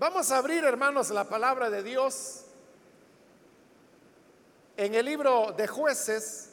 Vamos 0.00 0.32
a 0.32 0.38
abrir, 0.38 0.64
hermanos, 0.64 1.10
la 1.10 1.24
palabra 1.24 1.68
de 1.68 1.82
Dios 1.82 2.46
en 4.74 4.94
el 4.94 5.04
libro 5.04 5.52
de 5.52 5.66
jueces. 5.66 6.48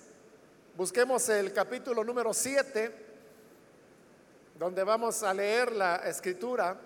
Busquemos 0.76 1.30
el 1.30 1.54
capítulo 1.54 2.04
número 2.04 2.34
7, 2.34 2.94
donde 4.60 4.84
vamos 4.84 5.24
a 5.24 5.34
leer 5.34 5.72
la 5.72 5.96
escritura. 5.96 6.78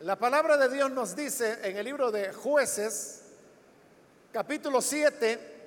La 0.00 0.16
palabra 0.16 0.58
de 0.58 0.68
Dios 0.68 0.90
nos 0.90 1.16
dice 1.16 1.60
en 1.62 1.78
el 1.78 1.86
libro 1.86 2.10
de 2.10 2.34
jueces, 2.34 3.22
capítulo 4.34 4.82
7, 4.82 5.59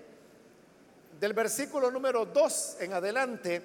del 1.24 1.32
versículo 1.32 1.90
número 1.90 2.26
2 2.26 2.78
en 2.82 2.92
adelante, 2.92 3.62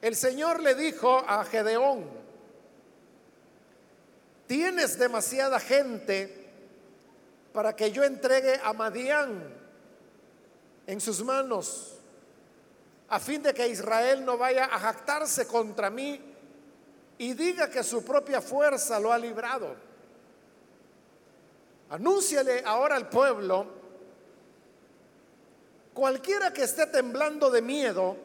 el 0.00 0.14
Señor 0.14 0.62
le 0.62 0.76
dijo 0.76 1.24
a 1.26 1.44
Gedeón, 1.44 2.08
tienes 4.46 4.96
demasiada 4.96 5.58
gente 5.58 6.46
para 7.52 7.74
que 7.74 7.90
yo 7.90 8.04
entregue 8.04 8.60
a 8.62 8.72
Madián 8.72 9.42
en 10.86 11.00
sus 11.00 11.24
manos, 11.24 11.98
a 13.08 13.18
fin 13.18 13.42
de 13.42 13.52
que 13.52 13.66
Israel 13.66 14.24
no 14.24 14.38
vaya 14.38 14.66
a 14.66 14.78
jactarse 14.78 15.48
contra 15.48 15.90
mí 15.90 16.20
y 17.18 17.32
diga 17.34 17.68
que 17.68 17.82
su 17.82 18.04
propia 18.04 18.40
fuerza 18.40 19.00
lo 19.00 19.12
ha 19.12 19.18
librado. 19.18 19.74
Anúnciale 21.90 22.62
ahora 22.64 22.94
al 22.94 23.08
pueblo 23.08 23.77
Cualquiera 25.98 26.52
que 26.52 26.62
esté 26.62 26.86
temblando 26.86 27.50
de 27.50 27.60
miedo, 27.60 28.16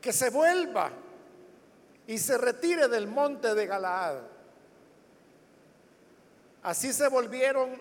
que 0.00 0.14
se 0.14 0.30
vuelva 0.30 0.90
y 2.06 2.16
se 2.16 2.38
retire 2.38 2.88
del 2.88 3.06
monte 3.06 3.54
de 3.54 3.66
Galaad. 3.66 4.16
Así 6.62 6.94
se 6.94 7.06
volvieron 7.08 7.78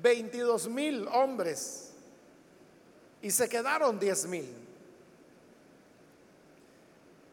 22 0.00 0.68
mil 0.68 1.08
hombres 1.08 1.90
y 3.20 3.32
se 3.32 3.48
quedaron 3.48 3.98
10 3.98 4.26
mil. 4.26 4.54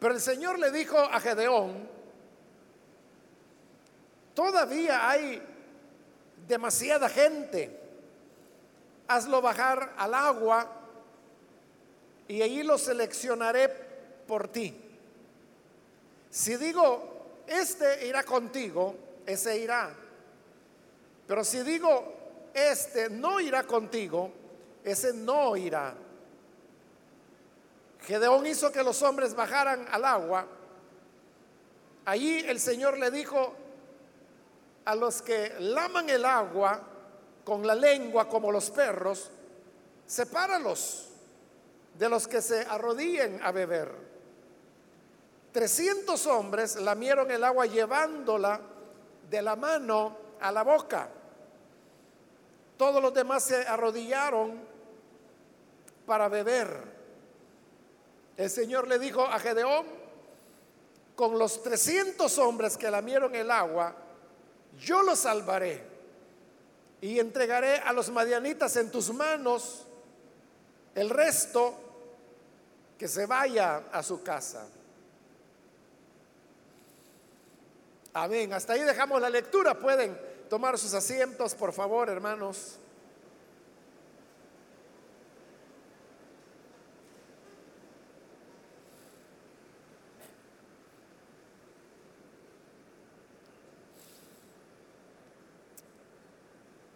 Pero 0.00 0.12
el 0.12 0.20
Señor 0.20 0.58
le 0.58 0.72
dijo 0.72 0.98
a 0.98 1.20
Gedeón, 1.20 1.88
todavía 4.34 5.08
hay 5.08 5.40
demasiada 6.48 7.08
gente 7.08 7.81
hazlo 9.14 9.40
bajar 9.40 9.94
al 9.96 10.14
agua 10.14 10.66
y 12.28 12.42
allí 12.42 12.62
lo 12.62 12.78
seleccionaré 12.78 13.68
por 14.26 14.48
ti. 14.48 14.74
Si 16.30 16.56
digo, 16.56 17.42
este 17.46 18.06
irá 18.06 18.22
contigo, 18.22 18.94
ese 19.26 19.58
irá. 19.58 19.94
Pero 21.26 21.44
si 21.44 21.62
digo, 21.62 22.50
este 22.54 23.10
no 23.10 23.40
irá 23.40 23.64
contigo, 23.64 24.32
ese 24.84 25.12
no 25.12 25.56
irá. 25.56 25.94
Gedeón 28.06 28.46
hizo 28.46 28.72
que 28.72 28.82
los 28.82 29.02
hombres 29.02 29.34
bajaran 29.34 29.86
al 29.90 30.04
agua. 30.04 30.46
Allí 32.04 32.40
el 32.40 32.58
Señor 32.58 32.98
le 32.98 33.10
dijo 33.10 33.54
a 34.84 34.94
los 34.94 35.22
que 35.22 35.54
laman 35.60 36.10
el 36.10 36.24
agua, 36.24 36.80
con 37.44 37.66
la 37.66 37.74
lengua 37.74 38.28
como 38.28 38.52
los 38.52 38.70
perros, 38.70 39.30
sepáralos 40.06 41.08
de 41.98 42.08
los 42.08 42.28
que 42.28 42.40
se 42.40 42.60
arrodillen 42.60 43.40
a 43.42 43.52
beber. 43.52 43.90
Trescientos 45.52 46.26
hombres 46.26 46.76
lamieron 46.76 47.30
el 47.30 47.44
agua 47.44 47.66
llevándola 47.66 48.60
de 49.28 49.42
la 49.42 49.56
mano 49.56 50.16
a 50.40 50.50
la 50.50 50.62
boca. 50.62 51.08
Todos 52.76 53.02
los 53.02 53.12
demás 53.12 53.44
se 53.44 53.66
arrodillaron 53.66 54.58
para 56.06 56.28
beber. 56.28 56.92
El 58.36 58.48
Señor 58.48 58.88
le 58.88 58.98
dijo 58.98 59.22
a 59.24 59.38
Gedeón, 59.38 59.86
con 61.14 61.38
los 61.38 61.62
trescientos 61.62 62.38
hombres 62.38 62.78
que 62.78 62.90
lamieron 62.90 63.34
el 63.34 63.50
agua, 63.50 63.94
yo 64.78 65.02
los 65.02 65.18
salvaré 65.18 65.91
y 67.02 67.18
entregaré 67.18 67.78
a 67.78 67.92
los 67.92 68.10
madianitas 68.10 68.76
en 68.76 68.90
tus 68.90 69.12
manos 69.12 69.84
el 70.94 71.10
resto 71.10 71.74
que 72.96 73.08
se 73.08 73.26
vaya 73.26 73.88
a 73.90 74.04
su 74.04 74.22
casa. 74.22 74.68
Amén. 78.14 78.52
Hasta 78.52 78.74
ahí 78.74 78.82
dejamos 78.82 79.20
la 79.20 79.28
lectura. 79.28 79.78
Pueden 79.78 80.16
tomar 80.48 80.78
sus 80.78 80.94
asientos, 80.94 81.56
por 81.56 81.72
favor, 81.72 82.08
hermanos. 82.08 82.78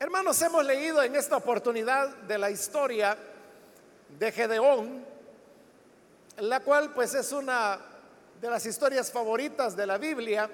Hermanos, 0.06 0.40
hemos 0.40 0.64
leído 0.64 1.02
en 1.02 1.16
esta 1.16 1.36
oportunidad 1.36 2.08
de 2.08 2.38
la 2.38 2.48
historia 2.48 3.18
de 4.16 4.30
Gedeón, 4.30 5.04
la 6.38 6.60
cual 6.60 6.94
pues 6.94 7.12
es 7.14 7.32
una 7.32 7.80
de 8.40 8.48
las 8.48 8.64
historias 8.66 9.10
favoritas 9.10 9.74
de 9.74 9.84
la 9.84 9.98
Biblia 9.98 10.48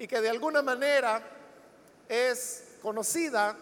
y 0.00 0.08
que 0.08 0.20
de 0.20 0.28
alguna 0.28 0.62
manera 0.62 1.22
es 2.08 2.76
conocida 2.82 3.56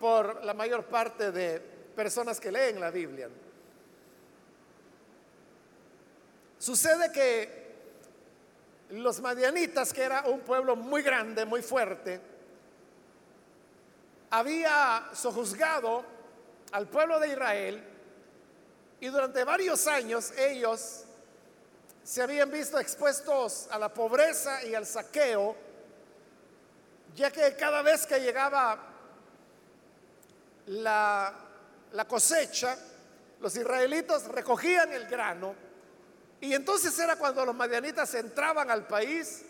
por 0.00 0.42
la 0.42 0.54
mayor 0.54 0.86
parte 0.86 1.30
de 1.30 1.60
personas 1.94 2.40
que 2.40 2.50
leen 2.50 2.80
la 2.80 2.90
Biblia. 2.90 3.28
Sucede 6.58 7.12
que 7.12 7.74
los 8.92 9.20
madianitas, 9.20 9.92
que 9.92 10.04
era 10.04 10.22
un 10.22 10.40
pueblo 10.40 10.74
muy 10.74 11.02
grande, 11.02 11.44
muy 11.44 11.60
fuerte, 11.60 12.31
había 14.32 15.10
sojuzgado 15.12 16.02
al 16.72 16.88
pueblo 16.88 17.20
de 17.20 17.28
Israel 17.28 17.84
y 18.98 19.08
durante 19.08 19.44
varios 19.44 19.86
años 19.86 20.32
ellos 20.38 21.04
se 22.02 22.22
habían 22.22 22.50
visto 22.50 22.78
expuestos 22.80 23.68
a 23.70 23.78
la 23.78 23.92
pobreza 23.92 24.64
y 24.64 24.74
al 24.74 24.86
saqueo, 24.86 25.54
ya 27.14 27.30
que 27.30 27.54
cada 27.56 27.82
vez 27.82 28.06
que 28.06 28.20
llegaba 28.20 28.78
la, 30.66 31.34
la 31.92 32.08
cosecha, 32.08 32.78
los 33.38 33.54
israelitos 33.54 34.24
recogían 34.28 34.92
el 34.94 35.08
grano 35.08 35.54
y 36.40 36.54
entonces 36.54 36.98
era 36.98 37.16
cuando 37.16 37.44
los 37.44 37.54
madianitas 37.54 38.14
entraban 38.14 38.70
al 38.70 38.86
país 38.86 39.42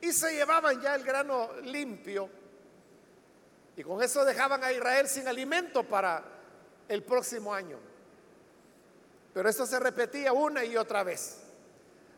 y 0.00 0.12
se 0.12 0.32
llevaban 0.32 0.80
ya 0.80 0.96
el 0.96 1.04
grano 1.04 1.52
limpio 1.62 2.28
y 3.76 3.84
con 3.84 4.02
eso 4.02 4.24
dejaban 4.24 4.64
a 4.64 4.72
Israel 4.72 5.06
sin 5.06 5.28
alimento 5.28 5.84
para 5.84 6.22
el 6.88 7.02
próximo 7.02 7.52
año. 7.52 7.78
Pero 9.34 9.48
esto 9.50 9.66
se 9.66 9.78
repetía 9.78 10.32
una 10.32 10.64
y 10.64 10.76
otra 10.78 11.02
vez. 11.02 11.42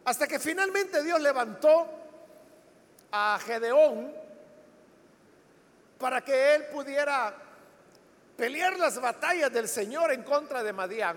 Hasta 0.05 0.29
que 0.29 0.39
finalmente 0.39 1.03
Dios 1.03 1.21
levantó 1.21 1.89
a 3.11 3.41
Gedeón 3.45 4.15
para 5.99 6.23
que 6.23 6.55
él 6.55 6.67
pudiera 6.73 7.35
pelear 8.37 8.79
las 8.79 9.01
batallas 9.01 9.53
del 9.53 9.67
Señor 9.67 10.13
en 10.13 10.23
contra 10.23 10.63
de 10.63 10.73
Madián 10.73 11.17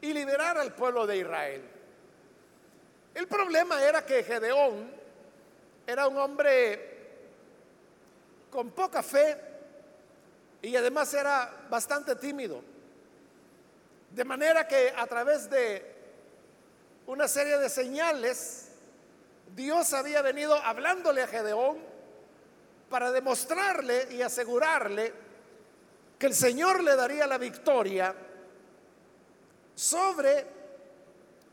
y 0.00 0.14
liberar 0.14 0.56
al 0.56 0.72
pueblo 0.72 1.06
de 1.06 1.18
Israel. 1.18 1.62
El 3.14 3.28
problema 3.28 3.82
era 3.84 4.06
que 4.06 4.24
Gedeón 4.24 4.90
era 5.86 6.08
un 6.08 6.16
hombre 6.16 6.89
con 8.50 8.70
poca 8.70 9.02
fe 9.02 9.36
y 10.62 10.76
además 10.76 11.12
era 11.14 11.66
bastante 11.70 12.16
tímido. 12.16 12.62
De 14.10 14.24
manera 14.24 14.66
que 14.66 14.92
a 14.96 15.06
través 15.06 15.48
de 15.48 15.94
una 17.06 17.28
serie 17.28 17.58
de 17.58 17.68
señales, 17.68 18.68
Dios 19.54 19.92
había 19.94 20.22
venido 20.22 20.54
hablándole 20.56 21.22
a 21.22 21.26
Gedeón 21.26 21.78
para 22.88 23.12
demostrarle 23.12 24.08
y 24.12 24.22
asegurarle 24.22 25.12
que 26.18 26.26
el 26.26 26.34
Señor 26.34 26.82
le 26.82 26.96
daría 26.96 27.26
la 27.26 27.38
victoria 27.38 28.14
sobre 29.74 30.46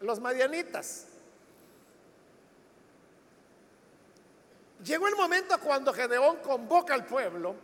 los 0.01 0.19
madianitas. 0.19 1.05
Llegó 4.83 5.07
el 5.07 5.15
momento 5.15 5.59
cuando 5.59 5.94
Gedeón 5.94 6.38
convoca 6.38 6.94
al 6.94 7.06
pueblo, 7.06 7.56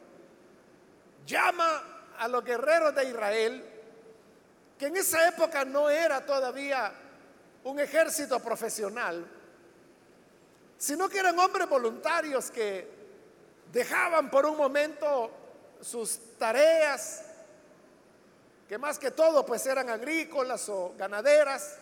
llama 1.25 1.83
a 2.17 2.27
los 2.27 2.43
guerreros 2.43 2.95
de 2.95 3.05
Israel, 3.05 3.63
que 4.77 4.87
en 4.87 4.97
esa 4.97 5.27
época 5.27 5.63
no 5.63 5.89
era 5.89 6.25
todavía 6.25 6.91
un 7.63 7.79
ejército 7.79 8.39
profesional, 8.39 9.25
sino 10.77 11.07
que 11.07 11.19
eran 11.19 11.37
hombres 11.39 11.69
voluntarios 11.69 12.49
que 12.51 12.87
dejaban 13.71 14.29
por 14.29 14.45
un 14.45 14.57
momento 14.57 15.31
sus 15.81 16.37
tareas, 16.37 17.23
que 18.67 18.77
más 18.77 18.97
que 18.97 19.11
todo 19.11 19.45
pues 19.45 19.65
eran 19.65 19.89
agrícolas 19.89 20.67
o 20.69 20.93
ganaderas, 20.97 21.77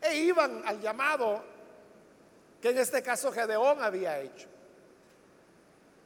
e 0.00 0.16
iban 0.16 0.62
al 0.66 0.80
llamado 0.80 1.51
que 2.62 2.70
en 2.70 2.78
este 2.78 3.02
caso 3.02 3.32
Gedeón 3.32 3.82
había 3.82 4.20
hecho. 4.20 4.46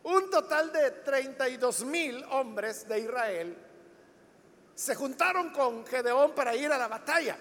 Un 0.04 0.30
total 0.30 0.72
de 0.72 0.90
32 0.90 1.84
mil 1.84 2.24
hombres 2.30 2.88
de 2.88 2.98
Israel 3.00 3.56
se 4.74 4.94
juntaron 4.94 5.50
con 5.50 5.86
Gedeón 5.86 6.32
para 6.34 6.56
ir 6.56 6.72
a 6.72 6.78
la 6.78 6.88
batalla. 6.88 7.36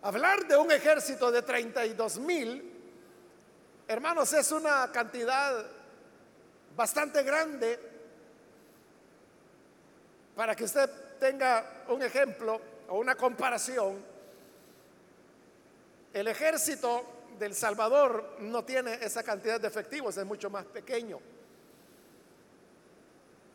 Hablar 0.00 0.46
de 0.46 0.56
un 0.56 0.72
ejército 0.72 1.30
de 1.30 1.42
32 1.42 2.18
mil, 2.18 2.72
hermanos, 3.86 4.32
es 4.32 4.50
una 4.50 4.90
cantidad 4.90 5.66
bastante 6.74 7.22
grande 7.22 7.78
para 10.34 10.56
que 10.56 10.64
usted 10.64 10.88
tenga 11.18 11.84
un 11.88 12.02
ejemplo 12.02 12.58
o 12.88 12.98
una 12.98 13.14
comparación. 13.16 14.13
El 16.14 16.28
ejército 16.28 17.04
del 17.40 17.54
Salvador 17.54 18.36
no 18.38 18.64
tiene 18.64 18.94
esa 18.94 19.24
cantidad 19.24 19.60
de 19.60 19.66
efectivos, 19.66 20.16
es 20.16 20.24
mucho 20.24 20.48
más 20.48 20.64
pequeño. 20.64 21.18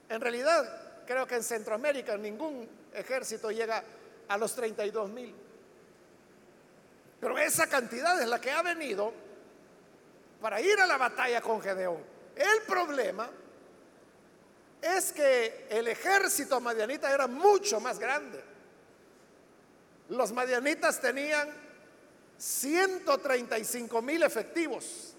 En 0.10 0.20
realidad, 0.20 1.06
creo 1.08 1.26
que 1.26 1.36
en 1.36 1.44
Centroamérica 1.44 2.18
ningún 2.18 2.68
ejército 2.94 3.50
llega 3.50 3.82
a 4.28 4.38
los 4.38 4.54
32 4.56 5.10
mil. 5.10 5.34
Pero 7.22 7.38
esa 7.38 7.68
cantidad 7.68 8.22
es 8.22 8.28
la 8.28 8.42
que 8.42 8.52
ha 8.52 8.62
venido 8.62 9.14
para 10.42 10.60
ir 10.60 10.82
a 10.82 10.86
la 10.86 10.98
batalla 10.98 11.40
con 11.40 11.62
Gedeón. 11.62 12.04
El 12.36 12.62
problema 12.68 13.30
es 14.82 15.14
que 15.14 15.66
el 15.70 15.88
ejército 15.88 16.60
madianita 16.60 17.10
era 17.10 17.28
mucho 17.28 17.80
más 17.80 18.00
grande. 18.00 18.44
Los 20.10 20.34
madianitas 20.34 21.00
tenían 21.00 21.69
135 22.40 24.02
mil 24.02 24.24
efectivos. 24.24 25.14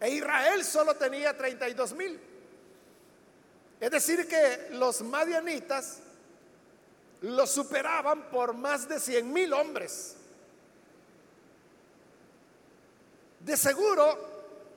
E 0.00 0.10
Israel 0.10 0.64
solo 0.64 0.96
tenía 0.96 1.34
32 1.36 1.92
mil. 1.94 2.20
Es 3.80 3.90
decir, 3.90 4.26
que 4.26 4.68
los 4.72 5.00
madianitas 5.02 6.00
los 7.20 7.50
superaban 7.50 8.28
por 8.30 8.52
más 8.52 8.88
de 8.88 8.98
100 8.98 9.32
mil 9.32 9.52
hombres. 9.52 10.16
De 13.40 13.56
seguro, 13.56 14.18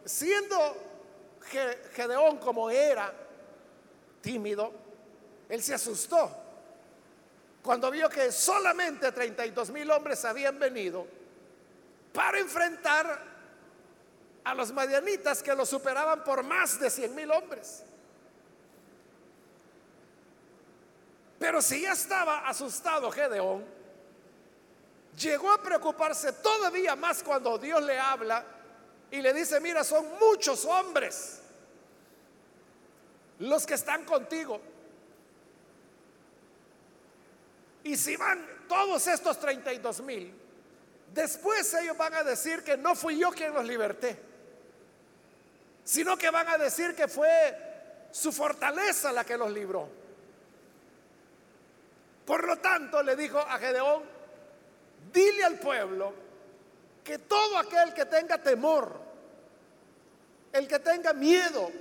siendo 0.05 0.77
Gedeón 1.93 2.37
como 2.37 2.69
era, 2.69 3.11
tímido, 4.21 4.71
él 5.49 5.63
se 5.63 5.73
asustó 5.73 6.48
cuando 7.61 7.91
vio 7.91 8.09
que 8.09 8.31
solamente 8.31 9.11
32 9.11 9.69
mil 9.71 9.89
hombres 9.91 10.23
habían 10.25 10.57
venido 10.57 11.06
para 12.13 12.39
enfrentar 12.39 13.29
a 14.44 14.53
los 14.56 14.71
madianitas 14.71 15.44
que 15.44 15.53
lo 15.53 15.65
superaban 15.65 16.23
por 16.23 16.44
más 16.44 16.79
de 16.79 16.89
100 16.89 17.15
mil 17.15 17.31
hombres. 17.31 17.83
Pero 21.38 21.61
si 21.61 21.81
ya 21.81 21.94
estaba 21.94 22.47
asustado 22.47 23.11
Gedeón, 23.11 23.63
llegó 25.17 25.51
a 25.51 25.61
preocuparse 25.61 26.33
todavía 26.33 26.95
más 26.95 27.23
cuando 27.23 27.57
Dios 27.57 27.81
le 27.83 27.97
habla 27.97 28.44
y 29.11 29.21
le 29.21 29.33
dice, 29.33 29.59
mira, 29.59 29.83
son 29.83 30.06
muchos 30.19 30.65
hombres 30.65 31.41
los 33.39 33.65
que 33.65 33.73
están 33.73 34.03
contigo. 34.03 34.59
Y 37.83 37.95
si 37.95 38.15
van 38.15 38.45
todos 38.67 39.07
estos 39.07 39.39
32 39.39 40.01
mil, 40.01 40.33
después 41.13 41.73
ellos 41.75 41.97
van 41.97 42.13
a 42.13 42.23
decir 42.23 42.63
que 42.63 42.77
no 42.77 42.95
fui 42.95 43.17
yo 43.17 43.31
quien 43.31 43.53
los 43.53 43.65
liberté, 43.65 44.19
sino 45.83 46.17
que 46.17 46.29
van 46.29 46.47
a 46.47 46.57
decir 46.57 46.95
que 46.95 47.07
fue 47.07 47.57
su 48.11 48.31
fortaleza 48.31 49.11
la 49.11 49.23
que 49.23 49.37
los 49.37 49.51
libró. 49.51 49.89
Por 52.25 52.45
lo 52.45 52.57
tanto, 52.57 53.01
le 53.01 53.15
dijo 53.15 53.39
a 53.39 53.57
Gedeón, 53.57 54.03
dile 55.11 55.43
al 55.43 55.57
pueblo 55.57 56.13
que 57.03 57.17
todo 57.17 57.57
aquel 57.57 57.93
que 57.93 58.05
tenga 58.05 58.37
temor, 58.37 58.99
el 60.53 60.67
que 60.67 60.77
tenga 60.79 61.13
miedo, 61.13 61.71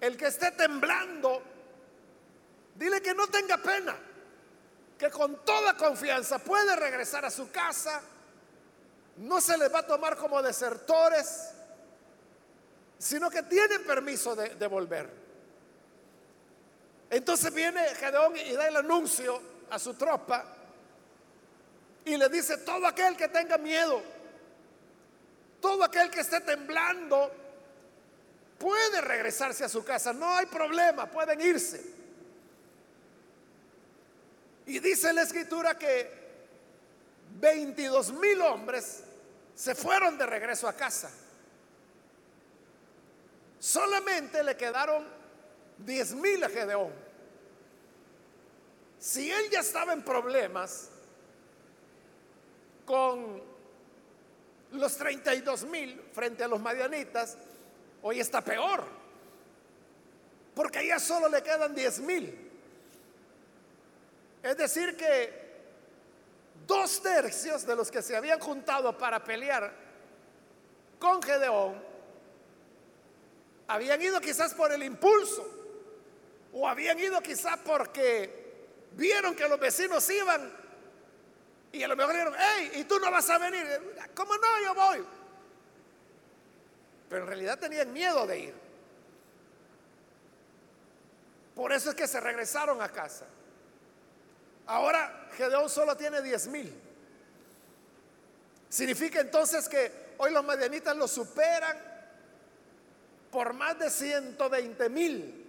el 0.00 0.16
que 0.16 0.26
esté 0.28 0.50
temblando, 0.52 1.42
dile 2.74 3.02
que 3.02 3.14
no 3.14 3.26
tenga 3.26 3.58
pena, 3.58 3.96
que 4.98 5.10
con 5.10 5.44
toda 5.44 5.76
confianza 5.76 6.38
puede 6.38 6.74
regresar 6.76 7.24
a 7.24 7.30
su 7.30 7.50
casa, 7.50 8.00
no 9.18 9.40
se 9.40 9.56
les 9.58 9.72
va 9.72 9.80
a 9.80 9.86
tomar 9.86 10.16
como 10.16 10.42
desertores, 10.42 11.50
sino 12.98 13.30
que 13.30 13.42
tienen 13.42 13.84
permiso 13.84 14.34
de, 14.34 14.66
volver. 14.66 15.08
Entonces 17.10 17.52
viene 17.52 17.82
Gedeón 17.94 18.36
y 18.36 18.52
da 18.52 18.68
el 18.68 18.76
anuncio 18.76 19.40
a 19.70 19.78
su 19.78 19.94
tropa 19.94 20.44
y 22.04 22.16
le 22.16 22.28
dice, 22.28 22.58
todo 22.58 22.86
aquel 22.86 23.16
que 23.16 23.28
tenga 23.28 23.58
miedo, 23.58 24.02
todo 25.60 25.84
aquel 25.84 26.10
que 26.10 26.20
esté 26.20 26.40
temblando, 26.40 27.32
puede 28.58 29.00
regresarse 29.00 29.64
a 29.64 29.68
su 29.68 29.84
casa, 29.84 30.12
no 30.12 30.34
hay 30.34 30.46
problema, 30.46 31.06
pueden 31.10 31.40
irse. 31.40 31.95
Y 34.66 34.80
dice 34.80 35.12
la 35.12 35.22
escritura 35.22 35.78
que 35.78 36.10
22 37.38 38.12
mil 38.12 38.40
hombres 38.42 39.04
se 39.54 39.74
fueron 39.74 40.18
de 40.18 40.26
regreso 40.26 40.68
a 40.68 40.72
casa. 40.72 41.10
Solamente 43.58 44.42
le 44.42 44.56
quedaron 44.56 45.06
10 45.78 46.14
mil 46.14 46.42
a 46.44 46.48
Gedeón. 46.48 46.92
Si 48.98 49.30
él 49.30 49.50
ya 49.50 49.60
estaba 49.60 49.92
en 49.92 50.02
problemas 50.02 50.90
con 52.84 53.42
los 54.72 54.96
32 54.96 55.64
mil 55.64 56.00
frente 56.12 56.44
a 56.44 56.48
los 56.48 56.60
madianitas, 56.60 57.36
hoy 58.02 58.20
está 58.20 58.42
peor. 58.42 58.84
Porque 60.54 60.86
ya 60.86 60.98
solo 60.98 61.28
le 61.28 61.42
quedan 61.42 61.74
10 61.74 62.00
mil. 62.00 62.45
Es 64.46 64.56
decir, 64.56 64.96
que 64.96 65.44
dos 66.68 67.02
tercios 67.02 67.66
de 67.66 67.74
los 67.74 67.90
que 67.90 68.00
se 68.00 68.16
habían 68.16 68.38
juntado 68.38 68.96
para 68.96 69.24
pelear 69.24 69.74
con 71.00 71.20
Gedeón 71.20 71.82
habían 73.66 74.00
ido 74.00 74.20
quizás 74.20 74.54
por 74.54 74.70
el 74.70 74.84
impulso 74.84 75.44
o 76.52 76.68
habían 76.68 76.96
ido 77.00 77.20
quizá 77.22 77.56
porque 77.56 78.68
vieron 78.92 79.34
que 79.34 79.48
los 79.48 79.58
vecinos 79.58 80.08
iban 80.10 80.52
y 81.72 81.82
a 81.82 81.88
lo 81.88 81.96
mejor 81.96 82.12
dijeron, 82.12 82.34
hey, 82.38 82.70
¿y 82.76 82.84
tú 82.84 83.00
no 83.00 83.10
vas 83.10 83.28
a 83.28 83.38
venir? 83.38 83.66
¿Cómo 84.14 84.32
no? 84.36 84.62
Yo 84.62 84.74
voy. 84.76 85.04
Pero 87.08 87.22
en 87.22 87.26
realidad 87.26 87.58
tenían 87.58 87.92
miedo 87.92 88.24
de 88.28 88.38
ir. 88.38 88.54
Por 91.56 91.72
eso 91.72 91.90
es 91.90 91.96
que 91.96 92.06
se 92.06 92.20
regresaron 92.20 92.80
a 92.80 92.88
casa. 92.88 93.26
Ahora 94.66 95.28
Gedeón 95.36 95.68
solo 95.68 95.96
tiene 95.96 96.22
10 96.22 96.46
mil. 96.48 96.72
Significa 98.68 99.20
entonces 99.20 99.68
que 99.68 100.14
hoy 100.18 100.32
los 100.32 100.44
madianitas 100.44 100.96
lo 100.96 101.06
superan 101.06 101.76
por 103.30 103.52
más 103.52 103.78
de 103.78 103.90
120 103.90 104.88
mil. 104.88 105.46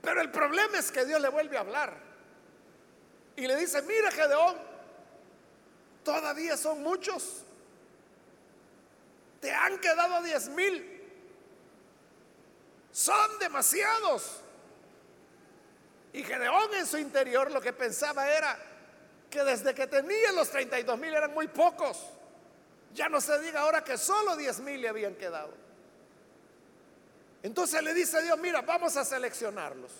Pero 0.00 0.22
el 0.22 0.30
problema 0.30 0.78
es 0.78 0.90
que 0.90 1.04
Dios 1.04 1.20
le 1.20 1.28
vuelve 1.28 1.56
a 1.56 1.60
hablar. 1.60 1.94
Y 3.36 3.46
le 3.46 3.56
dice, 3.56 3.82
mira 3.82 4.10
Gedeón, 4.10 4.56
todavía 6.04 6.56
son 6.56 6.82
muchos. 6.82 7.42
Te 9.40 9.52
han 9.52 9.78
quedado 9.78 10.22
diez 10.22 10.48
mil. 10.48 11.00
Son 12.92 13.38
demasiados. 13.38 14.40
Y 16.12 16.24
Gedeón 16.24 16.74
en 16.74 16.86
su 16.86 16.98
interior 16.98 17.50
lo 17.50 17.60
que 17.60 17.72
pensaba 17.72 18.28
era 18.28 18.58
que 19.30 19.44
desde 19.44 19.74
que 19.74 19.86
tenía 19.86 20.32
los 20.32 20.50
32 20.50 20.98
mil 20.98 21.14
eran 21.14 21.32
muy 21.32 21.48
pocos. 21.48 21.98
Ya 22.92 23.08
no 23.08 23.20
se 23.20 23.38
diga 23.40 23.60
ahora 23.60 23.84
que 23.84 23.96
solo 23.96 24.36
10 24.36 24.60
mil 24.60 24.80
le 24.80 24.88
habían 24.88 25.14
quedado. 25.14 25.52
Entonces 27.42 27.82
le 27.82 27.94
dice 27.94 28.20
Dios, 28.22 28.38
mira, 28.38 28.60
vamos 28.62 28.96
a 28.96 29.04
seleccionarlos. 29.04 29.92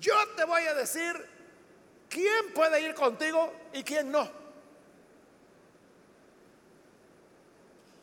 Yo 0.00 0.14
te 0.36 0.44
voy 0.44 0.62
a 0.62 0.74
decir 0.74 1.12
quién 2.08 2.52
puede 2.54 2.80
ir 2.80 2.94
contigo 2.94 3.52
y 3.72 3.82
quién 3.82 4.10
no. 4.10 4.30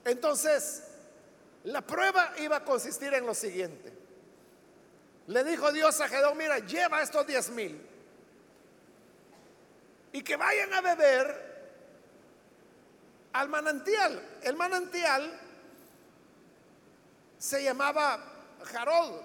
Entonces, 0.03 0.83
la 1.63 1.81
prueba 1.81 2.33
iba 2.39 2.57
a 2.57 2.63
consistir 2.65 3.13
en 3.13 3.25
lo 3.25 3.33
siguiente. 3.33 4.00
Le 5.27 5.43
dijo 5.43 5.71
Dios 5.71 5.99
a 6.01 6.07
Gedeón, 6.07 6.37
mira, 6.37 6.59
lleva 6.59 7.01
estos 7.01 7.25
diez 7.27 7.49
mil 7.49 7.87
y 10.13 10.23
que 10.23 10.35
vayan 10.35 10.73
a 10.73 10.81
beber 10.81 11.51
al 13.33 13.49
manantial. 13.49 14.39
El 14.41 14.55
manantial 14.55 15.39
se 17.37 17.63
llamaba 17.63 18.19
Jarod. 18.65 19.21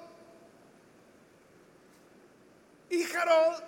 Y 2.88 3.03
Jarod 3.05 3.62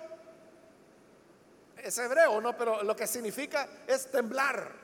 es 1.77 1.97
hebreo, 1.97 2.39
¿no? 2.39 2.57
Pero 2.57 2.83
lo 2.83 2.95
que 2.95 3.05
significa 3.05 3.67
es 3.85 4.09
temblar. 4.09 4.78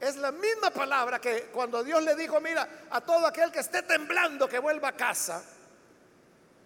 Es 0.00 0.16
la 0.16 0.30
misma 0.30 0.70
palabra 0.70 1.20
que 1.20 1.44
cuando 1.52 1.82
Dios 1.82 2.02
le 2.02 2.14
dijo, 2.14 2.40
mira, 2.40 2.86
a 2.90 3.00
todo 3.00 3.26
aquel 3.26 3.50
que 3.50 3.60
esté 3.60 3.82
temblando 3.82 4.48
que 4.48 4.58
vuelva 4.58 4.88
a 4.88 4.96
casa. 4.96 5.42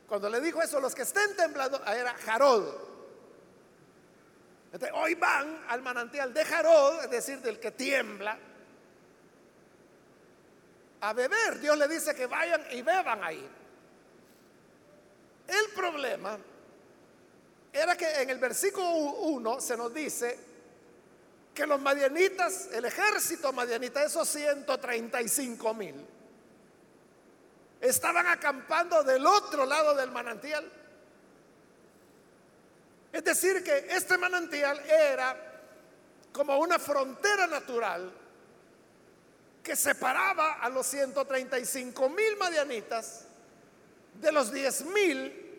Cuando 0.09 0.29
le 0.29 0.41
dijo 0.41 0.61
eso, 0.61 0.81
los 0.81 0.95
que 0.95 1.03
estén 1.03 1.37
temblando, 1.37 1.81
era 1.87 2.15
Jarod. 2.15 2.75
hoy 4.95 5.15
van 5.15 5.65
al 5.69 5.83
manantial 5.83 6.35
de 6.35 6.45
Jarod, 6.45 7.05
es 7.05 7.11
decir, 7.11 7.41
del 7.41 7.61
que 7.61 7.71
tiembla, 7.71 8.37
a 11.01 11.13
beber. 11.13 11.61
Dios 11.61 11.79
le 11.79 11.87
dice 11.87 12.15
que 12.15 12.27
vayan 12.27 12.67
y 12.73 12.83
beban 12.83 13.23
ahí. 13.23 13.49
El 15.47 15.69
problema 15.75 16.37
era 17.73 17.97
que 17.97 18.23
en 18.23 18.31
el 18.31 18.39
versículo 18.39 18.91
1 18.91 19.61
se 19.61 19.77
nos 19.77 19.95
dice 19.95 20.50
que 21.55 21.67
los 21.67 21.81
madianitas, 21.81 22.69
el 22.73 22.85
ejército 22.85 23.53
madianita, 23.53 24.03
esos 24.03 24.29
135 24.29 25.75
mil, 25.75 25.95
estaban 27.81 28.27
acampando 28.27 29.03
del 29.03 29.27
otro 29.27 29.65
lado 29.65 29.95
del 29.95 30.11
manantial. 30.11 30.71
Es 33.13 33.25
decir, 33.25 33.65
que 33.65 33.87
este 33.91 34.17
manantial 34.19 34.79
era 34.89 35.37
como 36.33 36.59
una 36.59 36.79
frontera 36.79 37.47
natural 37.47 38.13
que 39.63 39.75
separaba 39.77 40.55
a 40.55 40.69
los 40.69 40.87
135 40.87 42.09
mil 42.09 42.37
madianitas 42.37 43.27
de 44.15 44.33
los 44.33 44.53
10 44.53 44.85
mil 44.87 45.51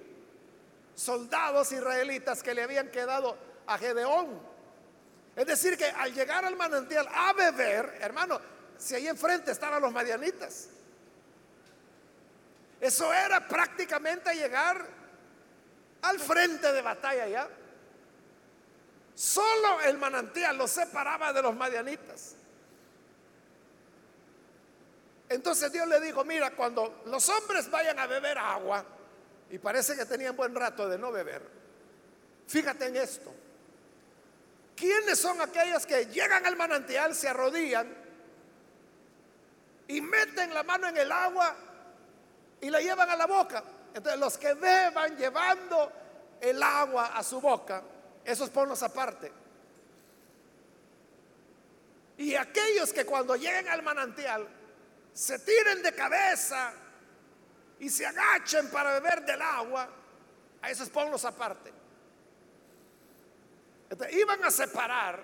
soldados 0.96 1.72
israelitas 1.72 2.44
que 2.44 2.54
le 2.54 2.64
habían 2.64 2.90
quedado 2.90 3.38
a 3.68 3.78
Gedeón. 3.78 4.51
Es 5.36 5.46
decir, 5.46 5.78
que 5.78 5.86
al 5.86 6.14
llegar 6.14 6.44
al 6.44 6.56
manantial 6.56 7.08
a 7.12 7.34
beber, 7.34 7.98
hermano, 8.02 8.40
si 8.78 8.96
ahí 8.96 9.08
enfrente 9.08 9.52
estaban 9.52 9.82
los 9.82 9.92
madianitas, 9.92 10.68
eso 12.80 13.14
era 13.14 13.48
prácticamente 13.48 14.34
llegar 14.34 14.86
al 16.02 16.20
frente 16.20 16.74
de 16.74 16.82
batalla 16.82 17.28
ya. 17.28 17.48
Solo 19.14 19.82
el 19.82 19.98
manantial 19.98 20.58
los 20.58 20.72
separaba 20.72 21.32
de 21.32 21.42
los 21.44 21.56
madianitas. 21.56 22.36
Entonces 25.30 25.72
Dios 25.72 25.88
le 25.88 26.02
dijo, 26.02 26.26
mira, 26.26 26.52
cuando 26.56 27.04
los 27.06 27.30
hombres 27.30 27.70
vayan 27.70 27.98
a 28.00 28.08
beber 28.08 28.38
agua, 28.38 28.84
y 29.50 29.60
parece 29.60 29.96
que 29.96 30.06
tenían 30.06 30.36
buen 30.36 30.54
rato 30.56 30.90
de 30.90 30.98
no 30.98 31.12
beber, 31.12 31.42
fíjate 32.48 32.88
en 32.88 32.96
esto. 32.98 33.34
¿Quiénes 34.82 35.20
son 35.20 35.40
aquellos 35.40 35.86
que 35.86 36.08
llegan 36.08 36.44
al 36.44 36.56
manantial, 36.56 37.14
se 37.14 37.30
arrodillan 37.30 37.88
y 39.88 40.02
meten 40.02 40.52
la 40.56 40.64
mano 40.64 40.88
en 40.88 40.98
el 40.98 41.12
agua 41.12 41.56
y 42.60 42.68
la 42.68 42.82
llevan 42.82 43.08
a 43.08 43.16
la 43.16 43.28
boca? 43.28 43.64
Entonces 43.94 44.20
los 44.20 44.40
que 44.40 44.56
beban 44.56 45.16
llevando 45.18 45.92
el 46.42 46.64
agua 46.64 47.16
a 47.16 47.22
su 47.22 47.40
boca, 47.40 47.84
esos 48.26 48.50
ponlos 48.50 48.82
aparte. 48.82 49.32
Y 52.18 52.34
aquellos 52.34 52.92
que 52.92 53.06
cuando 53.06 53.36
lleguen 53.36 53.68
al 53.68 53.84
manantial 53.84 54.48
se 55.14 55.38
tiren 55.38 55.84
de 55.84 55.94
cabeza 55.94 56.74
y 57.78 57.88
se 57.88 58.08
agachen 58.08 58.72
para 58.72 58.94
beber 58.94 59.28
del 59.28 59.44
agua, 59.44 59.88
a 60.60 60.72
esos 60.72 60.90
ponlos 60.90 61.24
aparte 61.24 61.82
iban 64.12 64.44
a 64.44 64.52
separar 64.52 65.20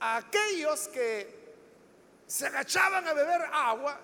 a 0.00 0.16
aquellos 0.16 0.88
que 0.88 1.42
se 2.26 2.46
agachaban 2.46 3.06
a 3.06 3.12
beber 3.12 3.42
agua 3.52 3.98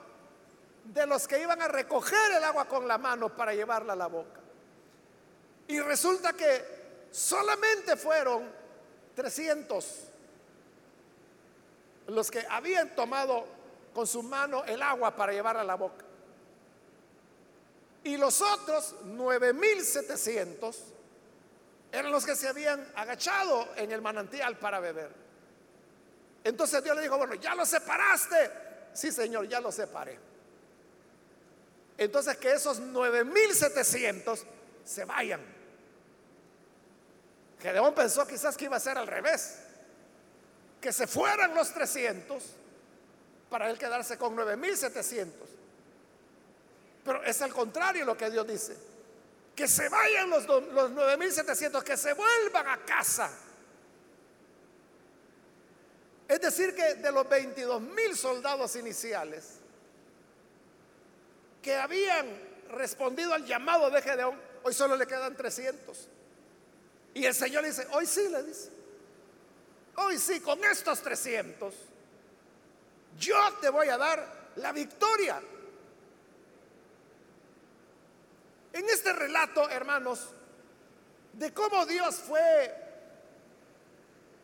de 0.84 1.06
los 1.06 1.26
que 1.26 1.40
iban 1.40 1.60
a 1.60 1.68
recoger 1.68 2.32
el 2.36 2.44
agua 2.44 2.66
con 2.66 2.86
la 2.86 2.98
mano 2.98 3.34
para 3.34 3.54
llevarla 3.54 3.94
a 3.94 3.96
la 3.96 4.06
boca. 4.06 4.40
Y 5.66 5.80
resulta 5.80 6.32
que 6.32 7.06
solamente 7.10 7.96
fueron 7.96 8.50
300 9.14 10.04
los 12.08 12.30
que 12.30 12.46
habían 12.48 12.94
tomado 12.94 13.44
con 13.92 14.06
su 14.06 14.22
mano 14.22 14.64
el 14.64 14.80
agua 14.82 15.14
para 15.14 15.32
llevarla 15.32 15.62
a 15.62 15.64
la 15.64 15.74
boca. 15.74 16.04
Y 18.04 18.16
los 18.16 18.40
otros 18.40 18.94
9700 19.04 20.94
eran 21.90 22.12
los 22.12 22.24
que 22.24 22.36
se 22.36 22.48
habían 22.48 22.86
agachado 22.94 23.68
en 23.76 23.90
el 23.92 24.02
manantial 24.02 24.58
para 24.58 24.80
beber. 24.80 25.10
Entonces 26.44 26.82
Dios 26.82 26.94
le 26.96 27.02
dijo, 27.02 27.16
bueno, 27.16 27.34
ya 27.34 27.54
lo 27.54 27.64
separaste. 27.64 28.50
Sí, 28.92 29.10
Señor, 29.10 29.48
ya 29.48 29.60
lo 29.60 29.72
separé. 29.72 30.18
Entonces 31.96 32.36
que 32.36 32.52
esos 32.52 32.78
9700 32.78 34.44
se 34.84 35.04
vayan. 35.04 35.40
Gedeón 37.60 37.94
pensó 37.94 38.26
quizás 38.26 38.56
que 38.56 38.66
iba 38.66 38.76
a 38.76 38.80
ser 38.80 38.98
al 38.98 39.06
revés. 39.06 39.58
Que 40.80 40.92
se 40.92 41.06
fueran 41.06 41.54
los 41.54 41.72
300 41.72 42.42
para 43.50 43.68
él 43.68 43.78
quedarse 43.78 44.16
con 44.16 44.36
9700. 44.36 45.48
Pero 47.04 47.24
es 47.24 47.40
al 47.42 47.52
contrario 47.52 48.04
lo 48.04 48.16
que 48.16 48.30
Dios 48.30 48.46
dice 48.46 48.76
que 49.58 49.66
se 49.66 49.88
vayan 49.88 50.30
los, 50.30 50.46
los 50.46 50.92
9.700, 50.92 51.82
que 51.82 51.96
se 51.96 52.12
vuelvan 52.12 52.68
a 52.68 52.78
casa. 52.84 53.28
Es 56.28 56.40
decir, 56.40 56.76
que 56.76 56.94
de 56.94 57.10
los 57.10 57.28
22 57.28 57.80
mil 57.80 58.16
soldados 58.16 58.76
iniciales 58.76 59.54
que 61.60 61.74
habían 61.74 62.28
respondido 62.70 63.34
al 63.34 63.44
llamado 63.46 63.90
de 63.90 64.00
Gedeón, 64.00 64.40
hoy 64.62 64.72
solo 64.72 64.94
le 64.94 65.08
quedan 65.08 65.34
300. 65.34 66.08
Y 67.14 67.24
el 67.24 67.34
Señor 67.34 67.64
dice, 67.64 67.84
hoy 67.90 68.06
sí, 68.06 68.28
le 68.28 68.44
dice, 68.44 68.70
hoy 69.96 70.18
sí, 70.18 70.38
con 70.38 70.64
estos 70.64 71.02
300, 71.02 71.74
yo 73.18 73.54
te 73.60 73.70
voy 73.70 73.88
a 73.88 73.98
dar 73.98 74.52
la 74.54 74.70
victoria. 74.70 75.42
En 78.78 78.88
este 78.88 79.12
relato, 79.12 79.68
hermanos, 79.70 80.28
de 81.32 81.52
cómo 81.52 81.84
Dios 81.84 82.14
fue 82.14 82.72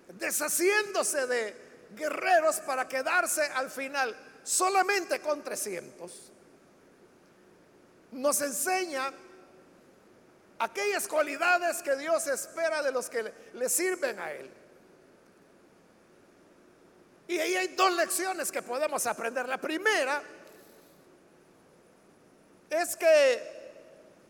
deshaciéndose 0.08 1.28
de 1.28 1.56
guerreros 1.94 2.56
para 2.56 2.88
quedarse 2.88 3.42
al 3.54 3.70
final 3.70 4.12
solamente 4.42 5.20
con 5.20 5.44
300, 5.44 6.32
nos 8.10 8.40
enseña 8.40 9.12
aquellas 10.58 11.06
cualidades 11.06 11.80
que 11.80 11.94
Dios 11.94 12.26
espera 12.26 12.82
de 12.82 12.90
los 12.90 13.08
que 13.08 13.32
le, 13.52 13.68
sirven 13.68 14.18
a 14.18 14.32
Él. 14.32 14.50
Y 17.28 17.38
ahí 17.38 17.54
hay 17.54 17.68
dos 17.68 17.92
lecciones 17.92 18.50
que 18.50 18.62
podemos 18.62 19.06
aprender. 19.06 19.48
La 19.48 19.58
primera 19.58 20.20
es 22.68 22.96
que 22.96 23.53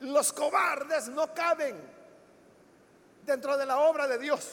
los 0.00 0.32
cobardes 0.32 1.08
no 1.08 1.32
caben 1.34 1.76
dentro 3.24 3.56
de 3.56 3.66
la 3.66 3.78
obra 3.78 4.06
de 4.06 4.18
Dios. 4.18 4.48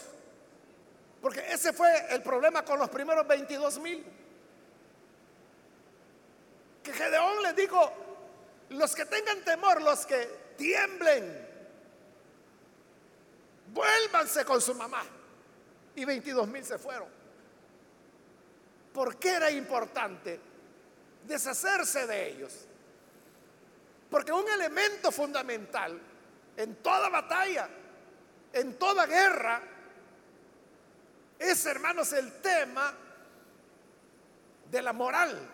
Porque 1.22 1.52
ese 1.52 1.74
fue 1.74 2.14
el 2.14 2.22
problema 2.24 2.64
con 2.64 2.80
los 2.80 2.90
primeros 2.90 3.28
22 3.28 3.80
mil. 3.80 4.04
Que 6.84 6.94
Gedeón 6.94 7.44
les 7.44 7.56
dijo, 7.56 7.94
los 8.70 8.96
que 8.96 9.06
tengan 9.06 9.44
temor, 9.44 9.82
los 9.82 10.06
que 10.06 10.54
tiemblen, 10.58 11.48
vuélvanse 13.68 14.44
con 14.46 14.62
su 14.62 14.74
mamá. 14.76 15.04
y 15.96 16.06
22 16.06 16.48
mil 16.48 16.64
se 16.64 16.78
fueron. 16.78 17.08
¿Por 18.94 19.18
qué 19.18 19.34
era 19.36 19.52
importante 19.52 20.40
deshacerse 21.28 22.08
de 22.08 22.30
ellos? 22.30 22.68
Porque 24.12 24.34
un 24.34 24.48
elemento 24.48 25.10
fundamental 25.10 25.98
en 26.58 26.76
toda 26.84 27.08
batalla, 27.08 27.70
en 28.52 28.78
toda 28.78 29.06
guerra, 29.06 29.62
es, 31.40 31.66
hermanos, 31.66 32.12
el 32.12 32.42
tema 32.42 32.94
de 34.70 34.82
la 34.82 34.92
moral. 34.92 35.50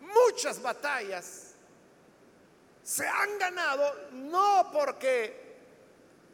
Muchas 0.00 0.62
batallas 0.62 1.54
se 2.82 3.06
han 3.06 3.38
ganado 3.38 4.08
no 4.12 4.70
porque 4.72 5.56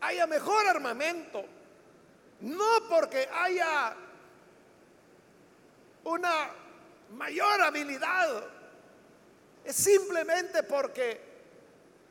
haya 0.00 0.26
mejor 0.29 0.69
armamento, 0.69 1.45
no 2.43 2.88
porque 2.88 3.29
haya 3.33 3.97
una 6.05 6.50
mayor 7.11 7.61
habilidad, 7.61 8.60
es 9.71 9.77
simplemente 9.77 10.65
porque 10.65 11.21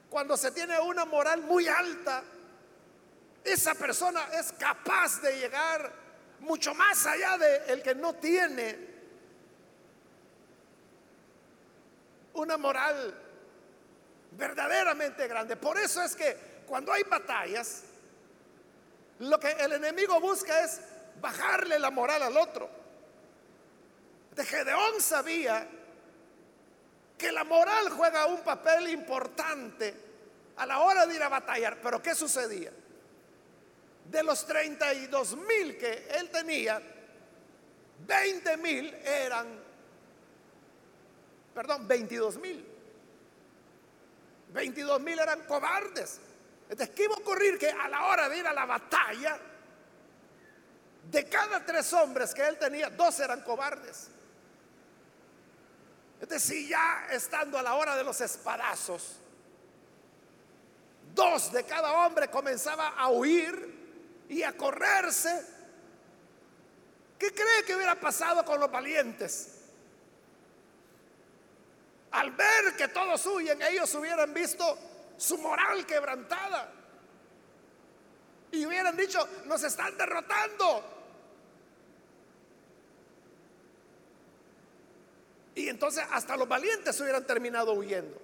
cuando 0.09 0.37
se 0.37 0.51
tiene 0.51 0.79
una 0.79 1.03
moral 1.03 1.41
muy 1.41 1.67
alta, 1.67 2.23
esa 3.43 3.75
persona 3.75 4.27
es 4.33 4.53
capaz 4.53 5.21
de 5.21 5.37
llegar 5.37 5.91
mucho 6.39 6.73
más 6.73 7.05
allá 7.05 7.37
de 7.37 7.73
el 7.73 7.81
que 7.81 7.95
no 7.95 8.15
tiene 8.15 8.87
una 12.33 12.57
moral 12.57 13.13
verdaderamente 14.31 15.27
grande. 15.27 15.57
Por 15.57 15.77
eso 15.77 16.01
es 16.01 16.15
que 16.15 16.63
cuando 16.65 16.93
hay 16.93 17.03
batallas, 17.03 17.83
lo 19.19 19.37
que 19.37 19.51
el 19.51 19.73
enemigo 19.73 20.17
busca 20.21 20.63
es 20.63 20.79
bajarle 21.19 21.77
la 21.77 21.91
moral 21.91 22.23
al 22.23 22.37
otro. 22.37 22.69
De 24.33 24.45
Gedeón 24.45 25.01
sabía 25.01 25.67
que 27.19 27.31
la 27.33 27.43
moral 27.43 27.89
juega 27.89 28.25
un 28.27 28.41
papel 28.41 28.87
importante 28.87 29.93
a 30.55 30.65
la 30.65 30.79
hora 30.79 31.05
de 31.05 31.15
ir 31.15 31.21
a 31.21 31.27
batallar. 31.27 31.79
Pero 31.81 32.01
¿qué 32.01 32.15
sucedía? 32.15 32.71
De 34.05 34.23
los 34.23 34.47
32 34.47 35.35
mil 35.35 35.77
que 35.77 36.07
él 36.17 36.29
tenía, 36.31 36.81
20 38.07 38.57
mil 38.57 38.95
eran, 39.03 39.47
perdón, 41.53 41.87
22 41.87 42.37
mil. 42.37 42.65
22 44.53 45.01
mil 45.01 45.19
eran 45.19 45.41
cobardes. 45.41 46.21
Entonces, 46.69 46.95
¿qué 46.95 47.03
iba 47.03 47.15
a 47.15 47.19
ocurrir? 47.19 47.59
Que 47.59 47.69
a 47.69 47.89
la 47.89 48.05
hora 48.05 48.29
de 48.29 48.37
ir 48.37 48.47
a 48.47 48.53
la 48.53 48.65
batalla, 48.65 49.37
de 51.11 51.27
cada 51.27 51.65
tres 51.65 51.91
hombres 51.93 52.33
que 52.33 52.47
él 52.47 52.57
tenía, 52.57 52.89
dos 52.89 53.19
eran 53.19 53.41
cobardes. 53.41 54.09
Entonces, 56.21 56.43
si 56.43 56.67
ya 56.67 57.07
estando 57.11 57.57
a 57.57 57.61
la 57.61 57.75
hora 57.75 57.95
de 57.95 58.03
los 58.03 58.19
espadazos, 58.19 59.17
dos 61.15 61.51
de 61.51 61.63
cada 61.63 62.05
hombre 62.05 62.29
comenzaba 62.29 62.89
a 62.89 63.09
huir 63.09 64.25
y 64.27 64.43
a 64.43 64.55
correrse, 64.55 65.45
¿qué 67.17 67.33
cree 67.33 67.63
que 67.65 67.75
hubiera 67.75 67.95
pasado 67.95 68.43
con 68.43 68.59
los 68.59 68.69
valientes? 68.69 69.55
Al 72.11 72.31
ver 72.31 72.75
que 72.75 72.87
todos 72.89 73.25
huyen, 73.25 73.61
ellos 73.61 73.93
hubieran 73.95 74.33
visto 74.33 74.77
su 75.17 75.37
moral 75.37 75.85
quebrantada. 75.85 76.73
Y 78.51 78.65
hubieran 78.65 78.97
dicho, 78.97 79.27
nos 79.45 79.61
están 79.63 79.95
derrotando. 79.97 80.98
Y 85.59 85.67
entonces 85.67 86.05
hasta 86.09 86.37
los 86.37 86.47
valientes 86.47 86.97
hubieran 87.01 87.25
terminado 87.25 87.73
huyendo. 87.73 88.17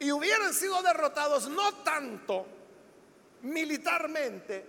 Y 0.00 0.10
hubieran 0.10 0.52
sido 0.52 0.82
derrotados 0.82 1.48
no 1.48 1.72
tanto 1.84 2.44
militarmente, 3.42 4.66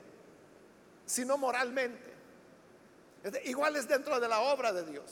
sino 1.04 1.36
moralmente. 1.40 2.14
Igual 3.46 3.76
es 3.76 3.88
dentro 3.88 4.20
de 4.20 4.28
la 4.28 4.42
obra 4.42 4.72
de 4.72 4.86
Dios. 4.86 5.12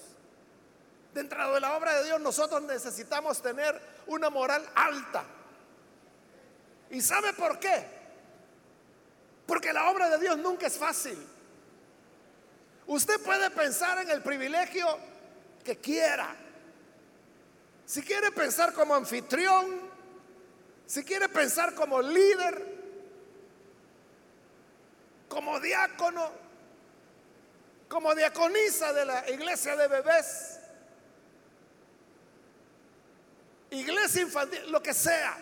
Dentro 1.11 1.51
de 1.51 1.59
la 1.59 1.75
obra 1.75 1.97
de 1.97 2.05
Dios 2.05 2.21
nosotros 2.21 2.61
necesitamos 2.61 3.41
tener 3.41 3.81
una 4.05 4.29
moral 4.29 4.69
alta. 4.75 5.23
¿Y 6.91 7.01
sabe 7.01 7.33
por 7.33 7.57
qué? 7.57 7.87
Porque 9.47 9.73
la 9.73 9.89
obra 9.89 10.11
de 10.11 10.19
Dios 10.19 10.37
nunca 10.37 10.67
es 10.67 10.77
fácil. 10.77 11.17
Usted 12.85 13.19
puede 13.21 13.49
pensar 13.49 13.97
en 13.99 14.11
el 14.11 14.21
privilegio 14.21 14.85
que 15.63 15.77
quiera. 15.77 16.35
Si 17.89 18.03
quiere 18.03 18.31
pensar 18.31 18.71
como 18.71 18.93
anfitrión, 18.93 19.79
si 20.85 21.03
quiere 21.03 21.27
pensar 21.27 21.73
como 21.73 21.99
líder, 22.03 22.63
como 25.27 25.59
diácono, 25.59 26.29
como 27.87 28.13
diaconisa 28.13 28.93
de 28.93 29.05
la 29.05 29.27
iglesia 29.31 29.75
de 29.75 29.87
bebés, 29.87 30.59
iglesia 33.71 34.21
infantil, 34.21 34.71
lo 34.71 34.83
que 34.83 34.93
sea. 34.93 35.35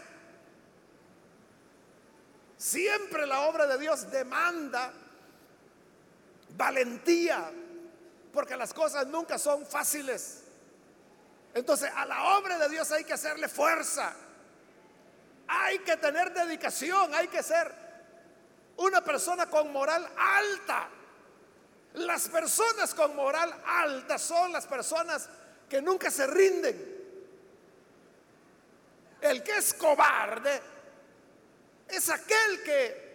Siempre 2.56 3.28
la 3.28 3.42
obra 3.42 3.68
de 3.68 3.78
Dios 3.78 4.10
demanda 4.10 4.94
valentía, 6.56 7.52
porque 8.32 8.56
las 8.56 8.74
cosas 8.74 9.06
nunca 9.08 9.38
son 9.38 9.66
fáciles. 9.66 10.47
Entonces 11.58 11.92
a 11.96 12.06
la 12.06 12.38
obra 12.38 12.60
de 12.60 12.70
Dios 12.70 12.92
hay 12.92 13.04
que 13.04 13.14
hacerle 13.14 13.48
fuerza, 13.48 14.14
hay 15.48 15.80
que 15.80 15.98
tener 15.98 16.32
dedicación, 16.32 17.16
hay 17.16 17.28
que 17.30 17.42
ser 17.42 17.74
una 18.78 19.04
persona 19.04 19.48
con 19.48 19.72
moral 19.72 20.08
alta. 20.16 20.88
Las 21.96 22.30
personas 22.30 22.94
con 22.94 23.16
moral 23.16 23.52
alta 23.66 24.20
son 24.20 24.52
las 24.52 24.68
personas 24.68 25.28
que 25.68 25.82
nunca 25.82 26.12
se 26.12 26.28
rinden. 26.28 26.96
El 29.20 29.42
que 29.42 29.58
es 29.58 29.74
cobarde 29.74 30.62
es 31.88 32.08
aquel 32.12 32.62
que 32.64 33.08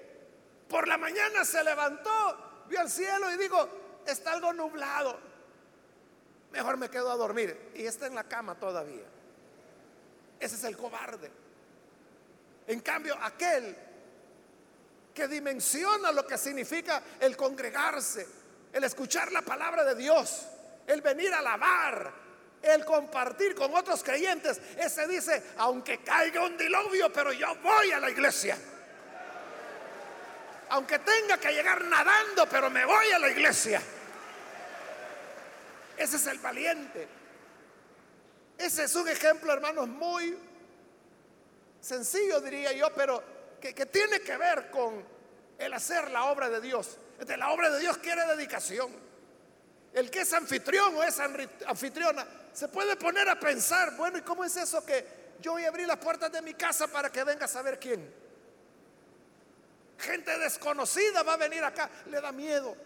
por 0.68 0.88
la 0.88 0.98
mañana 0.98 1.44
se 1.44 1.62
levantó, 1.62 2.64
vio 2.66 2.80
al 2.80 2.90
cielo 2.90 3.30
y 3.30 3.36
dijo, 3.36 3.68
está 4.04 4.32
algo 4.32 4.52
nublado. 4.52 5.31
Mejor 6.52 6.76
me 6.76 6.88
quedo 6.88 7.10
a 7.10 7.16
dormir. 7.16 7.72
Y 7.74 7.86
está 7.86 8.06
en 8.06 8.14
la 8.14 8.24
cama 8.24 8.54
todavía. 8.54 9.04
Ese 10.38 10.56
es 10.56 10.64
el 10.64 10.76
cobarde. 10.76 11.30
En 12.66 12.80
cambio, 12.80 13.16
aquel 13.20 13.76
que 15.14 15.28
dimensiona 15.28 16.12
lo 16.12 16.26
que 16.26 16.38
significa 16.38 17.02
el 17.20 17.36
congregarse, 17.36 18.26
el 18.72 18.84
escuchar 18.84 19.30
la 19.32 19.42
palabra 19.42 19.84
de 19.84 19.94
Dios, 19.94 20.46
el 20.86 21.00
venir 21.00 21.32
a 21.32 21.38
alabar, 21.38 22.12
el 22.62 22.84
compartir 22.84 23.54
con 23.54 23.74
otros 23.74 24.02
creyentes, 24.02 24.60
ese 24.76 25.06
dice, 25.08 25.42
aunque 25.58 25.98
caiga 25.98 26.44
un 26.44 26.56
diluvio, 26.56 27.12
pero 27.12 27.32
yo 27.32 27.54
voy 27.56 27.92
a 27.92 28.00
la 28.00 28.10
iglesia. 28.10 28.56
Aunque 30.70 30.98
tenga 31.00 31.38
que 31.38 31.52
llegar 31.52 31.84
nadando, 31.84 32.48
pero 32.48 32.70
me 32.70 32.84
voy 32.84 33.10
a 33.12 33.18
la 33.18 33.28
iglesia. 33.28 33.82
Ese 36.02 36.16
es 36.16 36.26
el 36.26 36.38
valiente. 36.40 37.06
Ese 38.58 38.84
es 38.84 38.94
un 38.96 39.08
ejemplo, 39.08 39.52
hermanos, 39.52 39.86
muy 39.86 40.36
sencillo, 41.80 42.40
diría 42.40 42.72
yo, 42.72 42.92
pero 42.92 43.22
que, 43.60 43.72
tiene 43.86 44.20
que 44.20 44.36
ver 44.36 44.68
con 44.72 45.04
el 45.58 45.72
hacer 45.72 46.10
la 46.10 46.24
obra 46.24 46.50
de 46.50 46.60
Dios. 46.60 46.98
De 47.24 47.36
la 47.36 47.52
obra 47.52 47.70
de 47.70 47.78
Dios 47.78 47.98
quiere 47.98 48.26
dedicación. 48.26 48.90
El 49.92 50.10
que 50.10 50.22
es 50.22 50.32
anfitrión 50.32 50.96
o 50.96 51.04
es 51.04 51.20
anfitriona 51.20 52.26
se 52.52 52.66
puede 52.66 52.96
poner 52.96 53.28
a 53.28 53.38
pensar, 53.38 53.94
bueno, 53.96 54.18
¿y 54.18 54.22
cómo 54.22 54.42
es 54.42 54.56
eso 54.56 54.84
que 54.84 55.06
yo 55.40 55.52
voy 55.52 55.64
a 55.64 55.68
abrir 55.68 55.86
las 55.86 55.98
puertas 55.98 56.32
de 56.32 56.42
mi 56.42 56.54
casa 56.54 56.88
para 56.88 57.12
que 57.12 57.22
venga 57.22 57.44
a 57.44 57.48
saber 57.48 57.78
quién? 57.78 58.12
Gente 59.98 60.36
desconocida 60.36 61.22
va 61.22 61.34
a 61.34 61.36
venir 61.36 61.62
acá, 61.62 61.88
le 62.06 62.20
da 62.20 62.32
miedo. 62.32 62.76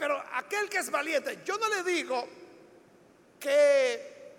Pero 0.00 0.24
aquel 0.32 0.66
que 0.70 0.78
es 0.78 0.90
valiente, 0.90 1.40
yo 1.44 1.58
no 1.58 1.68
le 1.68 1.82
digo 1.82 2.26
que 3.38 4.32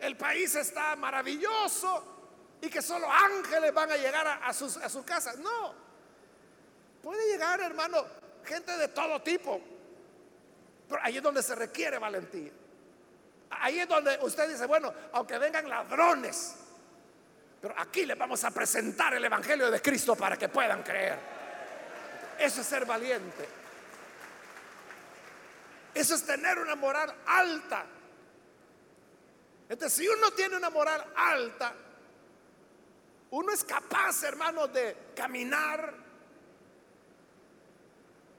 el 0.00 0.16
país 0.16 0.56
está 0.56 0.96
maravilloso 0.96 2.56
y 2.60 2.68
que 2.68 2.82
solo 2.82 3.06
ángeles 3.08 3.72
van 3.72 3.92
a 3.92 3.96
llegar 3.96 4.40
a, 4.42 4.52
sus, 4.52 4.76
a 4.78 4.88
sus 4.88 5.04
casas. 5.04 5.38
No, 5.38 5.72
puede 7.00 7.30
llegar, 7.30 7.60
hermano, 7.60 8.04
gente 8.44 8.76
de 8.76 8.88
todo 8.88 9.22
tipo. 9.22 9.60
Pero 10.88 11.00
ahí 11.04 11.18
es 11.18 11.22
donde 11.22 11.44
se 11.44 11.54
requiere 11.54 12.00
valentía. 12.00 12.50
Ahí 13.50 13.78
es 13.78 13.88
donde 13.88 14.18
usted 14.20 14.48
dice, 14.48 14.66
bueno, 14.66 14.92
aunque 15.12 15.38
vengan 15.38 15.68
ladrones, 15.68 16.56
Pero 17.60 17.72
aquí 17.78 18.04
les 18.04 18.18
vamos 18.18 18.42
a 18.42 18.50
presentar 18.50 19.14
el 19.14 19.24
Evangelio 19.24 19.70
de 19.70 19.80
Cristo 19.80 20.16
para 20.16 20.36
que 20.36 20.48
puedan 20.48 20.82
creer. 20.82 21.16
Eso 22.36 22.60
es 22.62 22.66
ser 22.66 22.84
valiente. 22.84 23.65
Eso 25.96 26.14
es 26.14 26.24
tener 26.24 26.58
una 26.58 26.76
moral 26.76 27.10
alta. 27.24 27.86
Entonces, 29.66 29.96
si 29.96 30.06
uno 30.06 30.30
tiene 30.32 30.54
una 30.54 30.68
moral 30.68 31.02
alta, 31.16 31.72
uno 33.30 33.50
es 33.50 33.64
capaz, 33.64 34.22
hermanos, 34.24 34.70
de 34.74 34.94
caminar, 35.16 35.94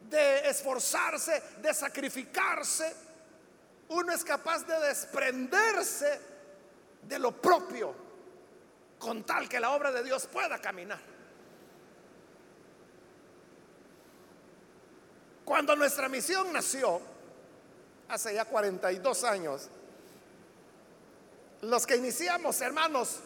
de 0.08 0.48
esforzarse, 0.48 1.42
de 1.60 1.74
sacrificarse. 1.74 2.96
Uno 3.90 4.14
es 4.14 4.24
capaz 4.24 4.60
de 4.68 4.80
desprenderse 4.80 6.22
de 7.02 7.18
lo 7.18 7.42
propio 7.42 7.96
con 9.00 9.24
tal 9.24 9.50
que 9.50 9.60
la 9.60 9.72
obra 9.72 9.92
de 9.92 10.04
Dios 10.04 10.28
pueda 10.28 10.62
caminar. 10.62 11.02
Cuando 15.44 15.76
nuestra 15.76 16.08
misión 16.08 16.54
nació, 16.54 17.17
hace 18.10 18.34
ya 18.34 18.46
42 18.46 19.24
años, 19.24 19.70
los 21.62 21.86
que 21.86 21.96
iniciamos, 21.96 22.62
hermanos, 22.62 23.20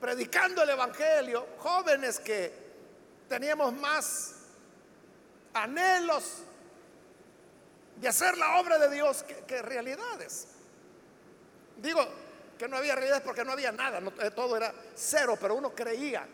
predicando 0.00 0.62
el 0.62 0.70
Evangelio, 0.70 1.46
jóvenes 1.58 2.18
que 2.18 2.52
teníamos 3.28 3.72
más 3.74 4.34
anhelos 5.54 6.42
de 8.00 8.08
hacer 8.08 8.36
la 8.36 8.58
obra 8.58 8.78
de 8.78 8.90
Dios 8.90 9.24
que, 9.46 9.62
realidades. 9.62 10.48
Digo 11.76 12.00
que 12.58 12.68
no 12.68 12.76
había 12.76 12.94
realidades 12.94 13.22
porque 13.22 13.44
no 13.44 13.52
había 13.52 13.72
nada, 13.72 14.00
eh, 14.20 14.30
todo 14.30 14.56
era 14.56 14.74
cero, 14.94 15.36
pero 15.40 15.54
uno 15.54 15.74
creía 15.74 16.26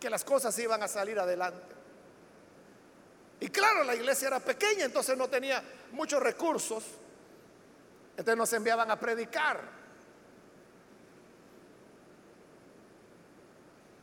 que 0.00 0.10
las 0.10 0.24
cosas 0.24 0.58
iban 0.58 0.82
a 0.82 0.88
salir 0.88 1.18
adelante. 1.18 1.73
Y 3.44 3.50
claro, 3.50 3.84
la 3.84 3.94
iglesia 3.94 4.28
era 4.28 4.40
pequeña, 4.40 4.86
entonces 4.86 5.18
no 5.18 5.28
tenía 5.28 5.62
muchos 5.92 6.22
recursos. 6.22 6.82
Entonces 8.12 8.38
nos 8.38 8.50
enviaban 8.54 8.90
a 8.90 8.98
predicar. 8.98 9.60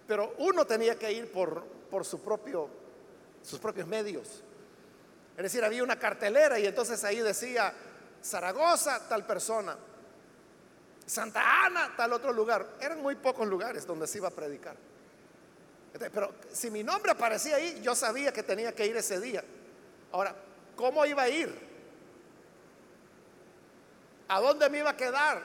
Pero 0.05 0.35
uno 0.37 0.63
tenía 0.67 0.93
que 0.93 1.11
ir 1.11 1.31
por, 1.31 1.63
por 1.89 2.05
sus 2.05 2.19
propios 2.19 3.87
medios. 3.87 4.43
Es 5.35 5.43
decir, 5.43 5.63
había 5.63 5.81
una 5.81 5.97
cartelera 5.97 6.59
y 6.59 6.67
entonces 6.67 7.03
ahí 7.03 7.17
decía 7.17 7.73
Zaragoza, 8.23 9.07
tal 9.09 9.25
persona. 9.25 9.75
Santa 11.03 11.65
Ana, 11.65 11.95
tal 11.97 12.13
otro 12.13 12.31
lugar. 12.31 12.75
Eran 12.79 13.01
muy 13.01 13.15
pocos 13.15 13.47
lugares 13.47 13.87
donde 13.87 14.05
se 14.05 14.19
iba 14.19 14.27
a 14.27 14.31
predicar. 14.31 14.90
Pero 15.93 16.33
si 16.51 16.71
mi 16.71 16.83
nombre 16.83 17.11
aparecía 17.11 17.57
ahí, 17.57 17.81
yo 17.81 17.95
sabía 17.95 18.31
que 18.31 18.43
tenía 18.43 18.73
que 18.73 18.85
ir 18.85 18.95
ese 18.95 19.19
día. 19.19 19.43
Ahora, 20.11 20.35
¿cómo 20.75 21.05
iba 21.05 21.23
a 21.23 21.29
ir? 21.29 21.53
¿A 24.29 24.39
dónde 24.39 24.69
me 24.69 24.79
iba 24.79 24.91
a 24.91 24.97
quedar? 24.97 25.43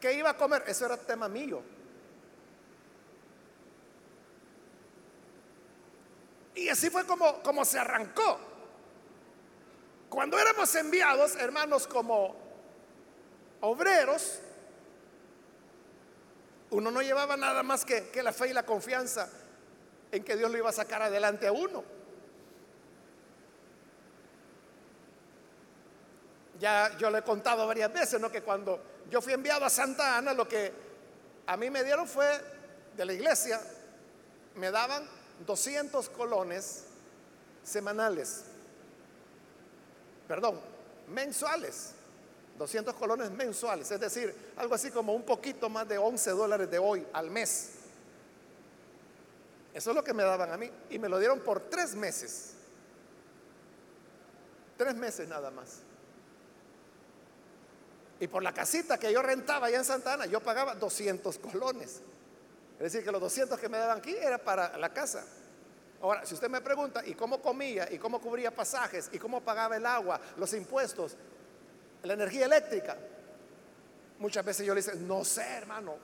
¿Qué 0.00 0.12
iba 0.14 0.30
a 0.30 0.36
comer? 0.36 0.62
Eso 0.66 0.86
era 0.86 0.96
tema 0.96 1.28
mío. 1.28 1.62
Y 6.54 6.68
así 6.68 6.88
fue 6.90 7.04
como, 7.04 7.42
como 7.42 7.64
se 7.64 7.78
arrancó. 7.78 8.38
Cuando 10.08 10.38
éramos 10.38 10.72
enviados, 10.76 11.34
hermanos, 11.36 11.88
como 11.88 12.36
obreros, 13.60 14.38
uno 16.70 16.90
no 16.90 17.02
llevaba 17.02 17.36
nada 17.36 17.62
más 17.62 17.84
que, 17.84 18.10
que 18.10 18.22
la 18.22 18.32
fe 18.32 18.50
y 18.50 18.52
la 18.52 18.64
confianza 18.64 19.28
en 20.12 20.22
que 20.22 20.36
Dios 20.36 20.50
lo 20.50 20.58
iba 20.58 20.68
a 20.68 20.72
sacar 20.72 21.02
adelante 21.02 21.46
a 21.46 21.52
uno. 21.52 21.82
Ya 26.60 26.96
yo 26.98 27.10
le 27.10 27.18
he 27.18 27.22
contado 27.22 27.66
varias 27.66 27.92
veces, 27.92 28.20
¿no? 28.20 28.30
Que 28.30 28.42
cuando 28.42 28.78
yo 29.10 29.20
fui 29.20 29.32
enviado 29.32 29.64
a 29.64 29.70
Santa 29.70 30.18
Ana, 30.18 30.34
lo 30.34 30.46
que 30.46 30.72
a 31.46 31.56
mí 31.56 31.70
me 31.70 31.82
dieron 31.82 32.06
fue 32.06 32.28
de 32.94 33.04
la 33.04 33.14
iglesia, 33.14 33.60
me 34.54 34.70
daban 34.70 35.08
200 35.46 36.10
colones 36.10 36.84
semanales, 37.64 38.44
perdón, 40.28 40.60
mensuales, 41.08 41.94
200 42.58 42.94
colones 42.94 43.30
mensuales, 43.30 43.90
es 43.90 43.98
decir, 43.98 44.52
algo 44.56 44.74
así 44.74 44.90
como 44.90 45.14
un 45.14 45.22
poquito 45.22 45.70
más 45.70 45.88
de 45.88 45.96
11 45.96 46.30
dólares 46.32 46.70
de 46.70 46.78
hoy 46.78 47.06
al 47.14 47.30
mes. 47.30 47.81
Eso 49.74 49.90
es 49.90 49.96
lo 49.96 50.04
que 50.04 50.12
me 50.12 50.22
daban 50.22 50.52
a 50.52 50.56
mí 50.56 50.70
y 50.90 50.98
me 50.98 51.08
lo 51.08 51.18
dieron 51.18 51.40
por 51.40 51.60
tres 51.60 51.94
meses. 51.94 52.54
Tres 54.76 54.94
meses 54.94 55.28
nada 55.28 55.50
más. 55.50 55.78
Y 58.20 58.28
por 58.28 58.42
la 58.42 58.52
casita 58.52 58.98
que 58.98 59.12
yo 59.12 59.22
rentaba 59.22 59.66
allá 59.66 59.78
en 59.78 59.84
Santa 59.84 60.14
Ana, 60.14 60.26
yo 60.26 60.40
pagaba 60.40 60.74
200 60.74 61.38
colones. 61.38 62.00
Es 62.78 62.92
decir, 62.92 63.04
que 63.04 63.10
los 63.10 63.20
200 63.20 63.58
que 63.58 63.68
me 63.68 63.78
daban 63.78 63.98
aquí 63.98 64.14
era 64.14 64.38
para 64.38 64.76
la 64.78 64.92
casa. 64.92 65.24
Ahora, 66.00 66.26
si 66.26 66.34
usted 66.34 66.48
me 66.48 66.60
pregunta, 66.60 67.04
¿y 67.06 67.14
cómo 67.14 67.40
comía? 67.40 67.90
¿Y 67.90 67.98
cómo 67.98 68.20
cubría 68.20 68.54
pasajes? 68.54 69.08
¿Y 69.12 69.18
cómo 69.18 69.40
pagaba 69.40 69.76
el 69.76 69.86
agua? 69.86 70.20
¿Los 70.36 70.52
impuestos? 70.52 71.16
¿La 72.02 72.14
energía 72.14 72.46
eléctrica? 72.46 72.96
Muchas 74.18 74.44
veces 74.44 74.66
yo 74.66 74.74
le 74.74 74.82
digo, 74.82 74.94
no 75.00 75.24
sé, 75.24 75.42
hermano. 75.42 75.96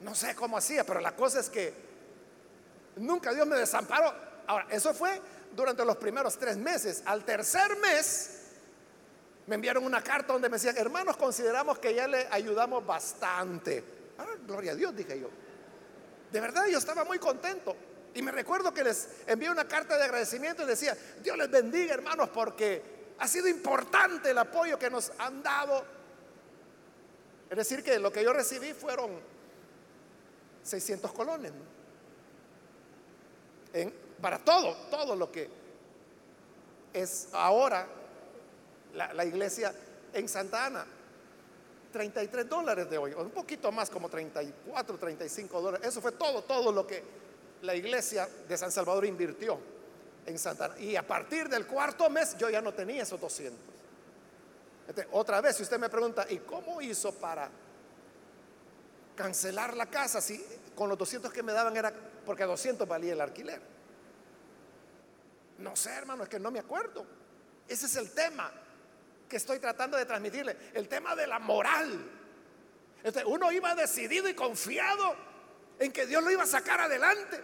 No 0.00 0.14
sé 0.14 0.34
cómo 0.34 0.58
hacía, 0.58 0.84
pero 0.84 1.00
la 1.00 1.14
cosa 1.14 1.40
es 1.40 1.50
que 1.50 1.89
nunca 3.00 3.32
Dios 3.32 3.46
me 3.46 3.56
desamparó. 3.56 4.14
Ahora, 4.46 4.66
eso 4.70 4.94
fue 4.94 5.20
durante 5.54 5.84
los 5.84 5.96
primeros 5.96 6.38
tres 6.38 6.56
meses. 6.56 7.02
Al 7.04 7.24
tercer 7.24 7.76
mes, 7.78 8.40
me 9.46 9.56
enviaron 9.56 9.84
una 9.84 10.02
carta 10.02 10.32
donde 10.32 10.48
me 10.48 10.56
decían, 10.56 10.76
hermanos, 10.76 11.16
consideramos 11.16 11.78
que 11.78 11.94
ya 11.94 12.06
le 12.06 12.28
ayudamos 12.30 12.86
bastante. 12.86 13.82
Ah, 14.18 14.26
gloria 14.46 14.72
a 14.72 14.74
Dios, 14.74 14.94
dije 14.94 15.18
yo. 15.18 15.28
De 16.30 16.40
verdad, 16.40 16.66
yo 16.66 16.78
estaba 16.78 17.04
muy 17.04 17.18
contento. 17.18 17.74
Y 18.14 18.22
me 18.22 18.32
recuerdo 18.32 18.74
que 18.74 18.84
les 18.84 19.08
envié 19.26 19.50
una 19.50 19.66
carta 19.66 19.96
de 19.96 20.04
agradecimiento 20.04 20.62
y 20.62 20.66
decía, 20.66 20.96
Dios 21.22 21.36
les 21.36 21.50
bendiga, 21.50 21.94
hermanos, 21.94 22.28
porque 22.30 23.14
ha 23.18 23.28
sido 23.28 23.48
importante 23.48 24.30
el 24.30 24.38
apoyo 24.38 24.78
que 24.78 24.90
nos 24.90 25.12
han 25.18 25.42
dado. 25.42 25.84
Es 27.48 27.56
decir, 27.56 27.82
que 27.82 27.98
lo 27.98 28.12
que 28.12 28.22
yo 28.22 28.32
recibí 28.32 28.72
fueron 28.72 29.10
600 30.62 31.12
colones. 31.12 31.52
Para 34.20 34.38
todo, 34.38 34.74
todo 34.90 35.16
lo 35.16 35.30
que 35.30 35.48
es 36.92 37.28
ahora 37.32 37.86
la, 38.94 39.24
iglesia 39.24 39.72
en 40.12 40.28
Santa 40.28 40.66
Ana. 40.66 40.86
33 41.92 42.48
dólares 42.48 42.88
de 42.88 42.98
hoy, 42.98 43.12
un 43.14 43.30
poquito 43.30 43.72
más, 43.72 43.90
como 43.90 44.08
34, 44.08 44.96
35 44.96 45.60
dólares. 45.60 45.88
Eso 45.88 46.00
fue 46.00 46.12
todo, 46.12 46.42
todo 46.44 46.70
lo 46.70 46.86
que 46.86 47.02
la 47.62 47.74
iglesia 47.74 48.28
de 48.48 48.56
San 48.56 48.70
Salvador 48.70 49.04
invirtió 49.06 49.58
en 50.24 50.38
Santa 50.38 50.66
Ana. 50.66 50.78
Y 50.78 50.94
a 50.94 51.04
partir 51.04 51.48
del 51.48 51.66
cuarto 51.66 52.08
mes 52.08 52.36
yo 52.38 52.48
ya 52.48 52.60
no 52.60 52.72
tenía 52.72 53.02
esos 53.02 53.20
200. 53.20 53.58
otra 55.10 55.40
vez, 55.40 55.56
si 55.56 55.64
usted 55.64 55.80
me 55.80 55.88
pregunta, 55.88 56.26
¿y 56.28 56.38
cómo 56.38 56.80
hizo 56.80 57.12
para 57.12 57.50
cancelar 59.16 59.76
la 59.76 59.86
casa 59.86 60.20
si 60.20 60.42
con 60.74 60.88
los 60.88 60.96
200 60.96 61.32
que 61.32 61.42
me 61.42 61.52
daban 61.52 61.76
era 61.76 61.92
porque 62.24 62.44
200 62.44 62.86
valía 62.86 63.12
el 63.12 63.20
alquiler? 63.20 63.60
No 65.58 65.76
sé, 65.76 65.90
hermano, 65.90 66.24
es 66.24 66.28
que 66.28 66.38
no 66.38 66.50
me 66.50 66.58
acuerdo. 66.58 67.06
Ese 67.68 67.86
es 67.86 67.96
el 67.96 68.10
tema 68.12 68.50
que 69.28 69.36
estoy 69.36 69.58
tratando 69.60 69.96
de 69.96 70.04
transmitirle, 70.04 70.56
el 70.74 70.88
tema 70.88 71.14
de 71.14 71.26
la 71.26 71.38
moral. 71.38 72.10
Este, 73.02 73.24
uno 73.24 73.52
iba 73.52 73.74
decidido 73.74 74.28
y 74.28 74.34
confiado 74.34 75.14
en 75.78 75.92
que 75.92 76.06
Dios 76.06 76.22
lo 76.22 76.30
iba 76.30 76.42
a 76.42 76.46
sacar 76.46 76.80
adelante, 76.80 77.40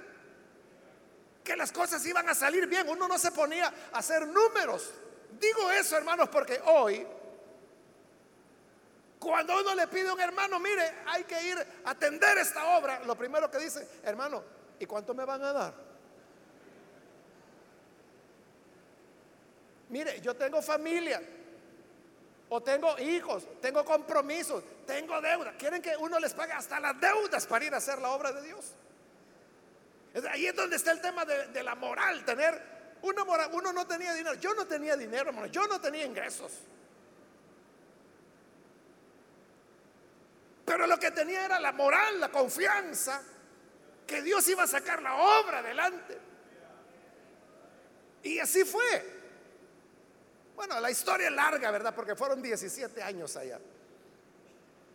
que 1.44 1.56
las 1.56 1.72
cosas 1.72 2.04
iban 2.04 2.28
a 2.28 2.34
salir 2.34 2.66
bien, 2.66 2.88
uno 2.88 3.06
no 3.06 3.18
se 3.18 3.30
ponía 3.30 3.72
a 3.92 3.98
hacer 3.98 4.26
números. 4.26 4.92
Digo 5.38 5.70
eso, 5.70 5.96
hermanos, 5.96 6.28
porque 6.28 6.60
hoy, 6.64 7.06
cuando 9.18 9.60
uno 9.60 9.74
le 9.74 9.86
pide 9.86 10.08
a 10.08 10.14
un 10.14 10.20
hermano, 10.20 10.58
mire, 10.58 10.92
hay 11.06 11.24
que 11.24 11.40
ir 11.42 11.66
a 11.84 11.90
atender 11.90 12.38
esta 12.38 12.76
obra, 12.76 13.04
lo 13.04 13.16
primero 13.16 13.50
que 13.50 13.58
dice, 13.58 13.88
hermano, 14.02 14.55
¿y 14.78 14.86
cuánto 14.86 15.14
me 15.14 15.24
van 15.24 15.42
a 15.42 15.52
dar? 15.52 15.74
Mire, 19.88 20.20
yo 20.20 20.34
tengo 20.34 20.60
familia, 20.60 21.22
o 22.48 22.62
tengo 22.62 22.98
hijos, 22.98 23.44
tengo 23.60 23.84
compromisos, 23.84 24.62
tengo 24.86 25.20
deuda. 25.20 25.52
Quieren 25.56 25.82
que 25.82 25.96
uno 25.96 26.18
les 26.18 26.32
pague 26.32 26.52
hasta 26.52 26.78
las 26.78 27.00
deudas 27.00 27.46
para 27.46 27.64
ir 27.64 27.74
a 27.74 27.78
hacer 27.78 27.98
la 28.00 28.10
obra 28.10 28.32
de 28.32 28.42
Dios. 28.42 28.72
Ahí 30.30 30.46
es 30.46 30.54
donde 30.54 30.76
está 30.76 30.92
el 30.92 31.00
tema 31.00 31.24
de, 31.24 31.62
la 31.62 31.74
moral, 31.74 32.24
tener 32.24 32.96
una 33.02 33.24
moral. 33.24 33.50
Uno 33.52 33.72
no 33.72 33.86
tenía 33.86 34.14
dinero, 34.14 34.34
yo 34.36 34.54
no 34.54 34.66
tenía 34.66 34.96
dinero, 34.96 35.30
hermano, 35.30 35.46
yo 35.48 35.66
no 35.66 35.80
tenía 35.80 36.04
ingresos. 36.04 36.52
Pero 40.64 40.86
lo 40.86 40.98
que 40.98 41.10
tenía 41.10 41.44
era 41.44 41.60
la 41.60 41.72
moral, 41.72 42.18
la 42.20 42.30
confianza, 42.30 43.22
que 44.06 44.22
Dios 44.22 44.46
iba 44.48 44.62
a 44.62 44.66
sacar 44.66 45.02
la 45.02 45.14
obra 45.16 45.58
adelante. 45.58 46.18
Y 48.22 48.38
así 48.38 48.64
fue. 48.64 49.16
Bueno, 50.54 50.80
la 50.80 50.90
historia 50.90 51.28
es 51.28 51.34
larga, 51.34 51.70
¿verdad? 51.70 51.94
Porque 51.94 52.16
fueron 52.16 52.40
17 52.40 53.02
años 53.02 53.36
allá. 53.36 53.60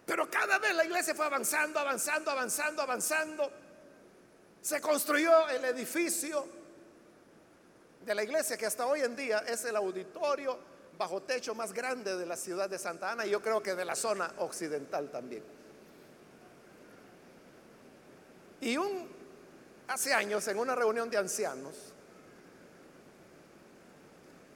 Pero 0.05 0.29
cada 0.29 0.57
vez 0.57 0.75
la 0.75 0.83
iglesia 0.83 1.13
fue 1.13 1.25
avanzando, 1.25 1.79
avanzando, 1.79 2.31
avanzando, 2.31 2.81
avanzando. 2.81 3.51
Se 4.61 4.81
construyó 4.81 5.47
el 5.49 5.63
edificio 5.65 6.45
de 8.05 8.15
la 8.15 8.23
iglesia 8.23 8.57
que 8.57 8.65
hasta 8.65 8.85
hoy 8.87 9.01
en 9.01 9.15
día 9.15 9.39
es 9.47 9.63
el 9.65 9.75
auditorio 9.75 10.57
bajo 10.97 11.21
techo 11.21 11.55
más 11.55 11.73
grande 11.73 12.15
de 12.17 12.25
la 12.25 12.35
ciudad 12.35 12.69
de 12.69 12.77
Santa 12.77 13.11
Ana 13.11 13.25
y 13.25 13.29
yo 13.29 13.41
creo 13.41 13.61
que 13.61 13.75
de 13.75 13.85
la 13.85 13.95
zona 13.95 14.33
occidental 14.37 15.09
también. 15.09 15.43
Y 18.61 18.77
un, 18.77 19.09
hace 19.87 20.13
años 20.13 20.47
en 20.47 20.59
una 20.59 20.75
reunión 20.75 21.09
de 21.09 21.17
ancianos, 21.17 21.75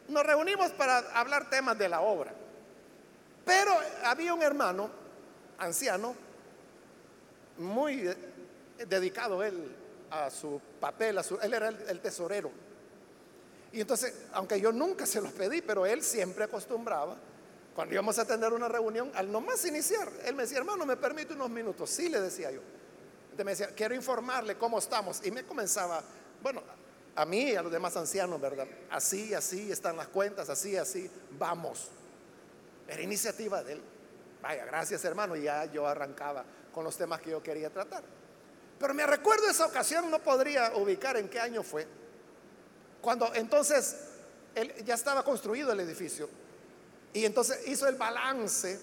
nos 0.07 0.23
reunimos 0.23 0.71
para 0.71 0.99
hablar 1.19 1.49
temas 1.49 1.77
de 1.77 1.89
la 1.89 2.01
obra. 2.01 2.33
Pero 3.43 3.71
había 4.03 4.33
un 4.33 4.43
hermano, 4.43 4.89
anciano, 5.57 6.15
muy 7.57 8.09
dedicado 8.87 9.43
él 9.43 9.75
a 10.11 10.29
su 10.29 10.61
papel, 10.79 11.17
a 11.17 11.23
su, 11.23 11.39
él 11.39 11.53
era 11.53 11.69
el, 11.69 11.99
tesorero. 11.99 12.51
Y 13.71 13.81
entonces, 13.81 14.13
aunque 14.33 14.59
yo 14.61 14.71
nunca 14.71 15.05
se 15.05 15.21
los 15.21 15.31
pedí, 15.31 15.61
pero 15.61 15.85
él 15.85 16.03
siempre 16.03 16.43
acostumbraba, 16.43 17.15
cuando 17.75 17.93
íbamos 17.93 18.17
a 18.19 18.25
tener 18.25 18.53
una 18.53 18.67
reunión, 18.67 19.11
al 19.15 19.31
nomás 19.31 19.65
iniciar, 19.65 20.09
él 20.23 20.35
me 20.35 20.43
decía, 20.43 20.59
hermano, 20.59 20.85
¿me 20.85 20.95
permite 20.95 21.33
unos 21.33 21.49
minutos? 21.49 21.89
Sí, 21.89 22.07
le 22.07 22.21
decía 22.21 22.51
yo. 22.51 22.61
Me 23.43 23.51
decía, 23.51 23.67
quiero 23.75 23.95
informarle 23.95 24.57
cómo 24.57 24.79
estamos. 24.79 25.25
Y 25.25 25.31
me 25.31 25.43
comenzaba, 25.43 26.01
bueno, 26.41 26.61
a 27.15 27.25
mí 27.25 27.51
y 27.51 27.55
a 27.55 27.61
los 27.61 27.71
demás 27.71 27.95
ancianos, 27.97 28.39
¿verdad? 28.39 28.67
Así, 28.89 29.33
así 29.33 29.71
están 29.71 29.97
las 29.97 30.07
cuentas, 30.07 30.49
así, 30.49 30.75
así, 30.77 31.09
vamos. 31.31 31.89
Era 32.87 33.01
iniciativa 33.01 33.63
de 33.63 33.73
él. 33.73 33.81
Vaya, 34.41 34.65
gracias 34.65 35.03
hermano, 35.05 35.35
ya 35.35 35.65
yo 35.65 35.87
arrancaba 35.87 36.45
con 36.73 36.83
los 36.83 36.95
temas 36.97 37.21
que 37.21 37.31
yo 37.31 37.41
quería 37.41 37.69
tratar. 37.69 38.03
Pero 38.77 38.93
me 38.93 39.07
recuerdo 39.07 39.49
esa 39.49 39.65
ocasión, 39.65 40.11
no 40.11 40.19
podría 40.19 40.73
ubicar 40.75 41.17
en 41.17 41.29
qué 41.29 41.39
año 41.39 41.63
fue, 41.63 41.87
cuando 43.01 43.33
entonces 43.33 43.95
él, 44.53 44.73
ya 44.83 44.95
estaba 44.95 45.23
construido 45.23 45.71
el 45.71 45.79
edificio 45.79 46.29
y 47.13 47.23
entonces 47.23 47.67
hizo 47.67 47.87
el 47.87 47.95
balance 47.95 48.79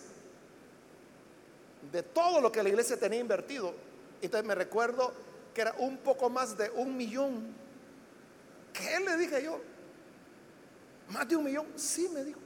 de 1.91 2.03
todo 2.03 2.41
lo 2.41 2.51
que 2.51 2.63
la 2.63 2.69
iglesia 2.69 2.97
tenía 2.97 3.21
invertido. 3.21 3.75
Entonces 4.23 4.47
me 4.47 4.55
recuerdo 4.55 5.13
que 5.53 5.61
era 5.61 5.75
un 5.79 5.99
poco 5.99 6.31
más 6.31 6.57
de 6.57 6.71
un 6.71 6.97
millón 6.97 7.63
¿Qué 8.73 9.01
le 9.01 9.17
dije 9.17 9.43
yo? 9.43 9.61
¿Más 11.09 11.29
de 11.29 11.37
un 11.37 11.45
millón? 11.45 11.67
Sí, 11.77 12.09
me 12.09 12.25
dijo. 12.25 12.41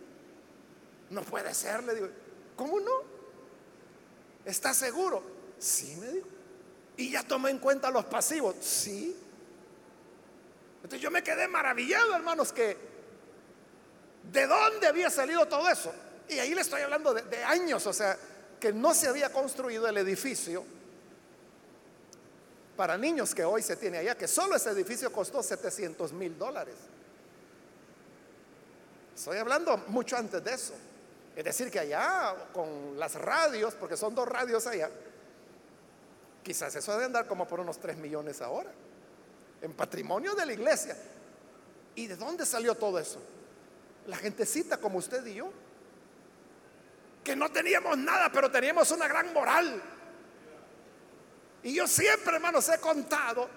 No 1.11 1.23
puede 1.23 1.55
ser, 1.55 1.85
le 1.85 1.95
digo. 1.95 2.09
¿Cómo 2.57 2.81
no? 2.81 3.03
¿Está 4.45 4.75
seguro? 4.75 5.23
Sí, 5.59 5.97
me 6.01 6.09
dijo. 6.09 6.27
¿Y 6.97 7.11
ya 7.13 7.23
tomé 7.23 7.51
en 7.51 7.59
cuenta 7.59 7.91
los 7.91 8.07
pasivos? 8.07 8.57
Sí. 8.61 9.17
Entonces 10.77 11.01
yo 11.01 11.11
me 11.11 11.23
quedé 11.23 11.47
maravillado, 11.49 12.15
hermanos, 12.15 12.53
que 12.53 12.77
de 14.33 14.47
dónde 14.47 14.87
había 14.87 15.11
salido 15.11 15.47
todo 15.47 15.69
eso. 15.69 15.93
Y 16.29 16.39
ahí 16.39 16.55
le 16.55 16.61
estoy 16.61 16.83
hablando 16.83 17.15
de 17.15 17.45
años, 17.45 17.87
o 17.87 17.93
sea, 17.93 18.19
que 18.59 18.73
no 18.73 18.95
se 18.95 19.07
había 19.07 19.33
construido 19.33 19.87
el 19.87 19.97
edificio 19.99 20.65
para 22.77 22.99
niños 22.99 23.35
que 23.35 23.45
hoy 23.45 23.63
se 23.63 23.77
tiene 23.77 23.99
allá, 23.99 24.17
que 24.17 24.29
solo 24.29 24.55
ese 24.55 24.71
edificio 24.71 25.11
costó 25.11 25.43
700 25.43 26.13
mil 26.13 26.39
dólares. 26.39 26.75
Estoy 29.15 29.39
hablando 29.39 29.79
mucho 29.89 30.17
antes 30.17 30.45
de 30.45 30.53
eso. 30.53 30.75
Es 31.35 31.45
decir, 31.45 31.71
que 31.71 31.81
allá 31.81 32.35
con 32.53 32.99
las 32.99 33.15
radios, 33.15 33.75
porque 33.75 33.97
son 33.97 34.15
dos 34.15 34.29
radios 34.29 34.67
allá, 34.67 34.91
quizás 36.43 36.75
eso 36.77 36.93
debe 36.93 37.05
andar 37.05 37.27
como 37.27 37.49
por 37.49 37.61
unos 37.61 37.79
3 37.79 37.97
millones 37.97 38.43
ahora, 38.43 38.71
en 39.63 39.73
patrimonio 39.73 40.35
de 40.35 40.47
la 40.47 40.53
iglesia. 40.53 40.97
¿Y 41.95 42.07
de 42.07 42.17
dónde 42.17 42.45
salió 42.45 42.75
todo 42.75 42.99
eso? 42.99 43.21
La 44.07 44.17
gentecita 44.17 44.77
como 44.77 44.99
usted 44.99 45.25
y 45.27 45.35
yo, 45.35 45.51
que 47.25 47.35
no 47.35 47.51
teníamos 47.51 47.97
nada, 47.99 48.31
pero 48.31 48.51
teníamos 48.51 48.91
una 48.91 49.09
gran 49.09 49.33
moral 49.33 49.83
y 51.67 51.75
yo 51.75 51.87
siempre, 51.89 52.37
hermanos, 52.37 52.69
he 52.69 52.79
contado 52.79 53.49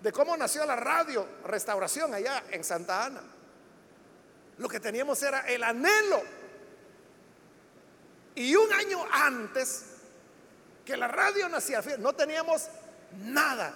de 0.00 0.12
cómo 0.12 0.36
nació 0.36 0.64
la 0.64 0.76
radio 0.76 1.26
Restauración 1.42 2.14
allá 2.14 2.44
en 2.52 2.62
Santa 2.62 3.06
Ana. 3.06 3.22
Lo 4.58 4.68
que 4.68 4.78
teníamos 4.78 5.20
era 5.20 5.40
el 5.48 5.64
anhelo. 5.64 6.22
Y 8.36 8.54
un 8.54 8.72
año 8.72 9.04
antes 9.10 9.84
que 10.84 10.96
la 10.96 11.08
radio 11.08 11.48
nacía, 11.48 11.82
no 11.98 12.12
teníamos 12.12 12.68
nada. 13.24 13.74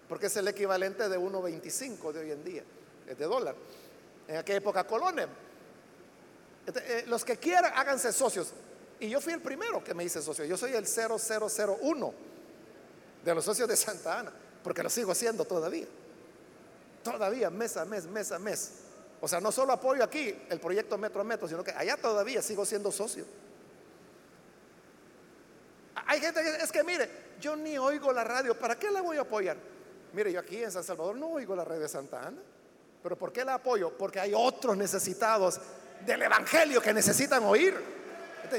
porque 0.08 0.26
es 0.26 0.36
el 0.36 0.48
equivalente 0.48 1.08
de 1.08 1.18
1.25 1.18 2.12
de 2.12 2.20
hoy 2.20 2.30
en 2.30 2.44
día, 2.44 2.64
es 3.06 3.18
de 3.18 3.24
dólar. 3.24 3.54
En 4.26 4.36
aquella 4.36 4.58
época 4.58 4.84
colones. 4.84 5.26
Eh, 6.66 7.04
los 7.06 7.24
que 7.24 7.36
quieran, 7.36 7.72
háganse 7.74 8.12
socios. 8.12 8.52
Y 9.00 9.08
yo 9.08 9.20
fui 9.20 9.32
el 9.32 9.40
primero 9.40 9.82
que 9.82 9.94
me 9.94 10.04
hice 10.04 10.20
socio. 10.20 10.44
Yo 10.44 10.56
soy 10.56 10.72
el 10.72 10.86
0001 10.86 12.14
de 13.24 13.34
los 13.34 13.44
socios 13.44 13.68
de 13.68 13.76
Santa 13.76 14.20
Ana, 14.20 14.32
porque 14.62 14.82
lo 14.82 14.90
sigo 14.90 15.12
haciendo 15.12 15.44
todavía. 15.44 15.86
Todavía, 17.02 17.50
mes 17.50 17.76
a 17.76 17.84
mes, 17.84 18.04
mes 18.06 18.30
a 18.30 18.38
mes. 18.38 18.72
O 19.20 19.28
sea, 19.28 19.40
no 19.40 19.52
solo 19.52 19.72
apoyo 19.72 20.02
aquí 20.02 20.34
el 20.48 20.58
proyecto 20.60 20.96
Metro 20.96 21.20
a 21.20 21.24
Metro, 21.24 21.46
sino 21.46 21.62
que 21.62 21.72
allá 21.72 21.96
todavía 21.96 22.40
sigo 22.40 22.64
siendo 22.64 22.90
socio. 22.90 23.24
Hay 26.06 26.20
gente 26.20 26.42
que 26.42 26.56
es 26.56 26.72
que 26.72 26.82
mire, 26.82 27.10
yo 27.40 27.54
ni 27.54 27.76
oigo 27.76 28.12
la 28.12 28.24
radio, 28.24 28.58
¿para 28.58 28.78
qué 28.78 28.90
la 28.90 29.02
voy 29.02 29.18
a 29.18 29.22
apoyar? 29.22 29.56
Mire, 30.12 30.32
yo 30.32 30.40
aquí 30.40 30.62
en 30.62 30.72
San 30.72 30.82
Salvador 30.82 31.16
no 31.16 31.28
oigo 31.28 31.54
la 31.54 31.64
radio 31.64 31.82
de 31.82 31.88
Santa 31.88 32.26
Ana, 32.26 32.40
pero 33.02 33.16
¿por 33.16 33.32
qué 33.32 33.44
la 33.44 33.54
apoyo? 33.54 33.96
Porque 33.96 34.20
hay 34.20 34.32
otros 34.34 34.76
necesitados 34.76 35.60
del 36.04 36.22
Evangelio 36.22 36.80
que 36.80 36.92
necesitan 36.92 37.44
oír. 37.44 38.00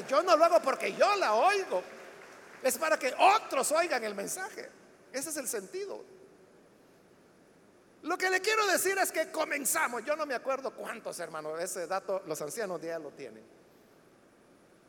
Yo 0.07 0.23
no 0.23 0.37
lo 0.37 0.45
hago 0.45 0.61
porque 0.61 0.93
yo 0.93 1.15
la 1.15 1.33
oigo, 1.33 1.81
es 2.63 2.77
para 2.77 2.97
que 2.97 3.13
otros 3.17 3.71
oigan 3.71 4.03
el 4.03 4.15
mensaje. 4.15 4.69
Ese 5.11 5.29
es 5.31 5.37
el 5.37 5.47
sentido. 5.47 6.03
Lo 8.03 8.17
que 8.17 8.29
le 8.29 8.41
quiero 8.41 8.65
decir 8.65 8.97
es 8.97 9.11
que 9.11 9.31
comenzamos, 9.31 10.03
yo 10.03 10.15
no 10.15 10.25
me 10.25 10.33
acuerdo 10.33 10.71
cuántos 10.71 11.19
hermanos, 11.19 11.59
ese 11.59 11.85
dato 11.85 12.23
los 12.25 12.41
ancianos 12.41 12.81
ya 12.81 12.97
lo 12.97 13.11
tienen. 13.11 13.43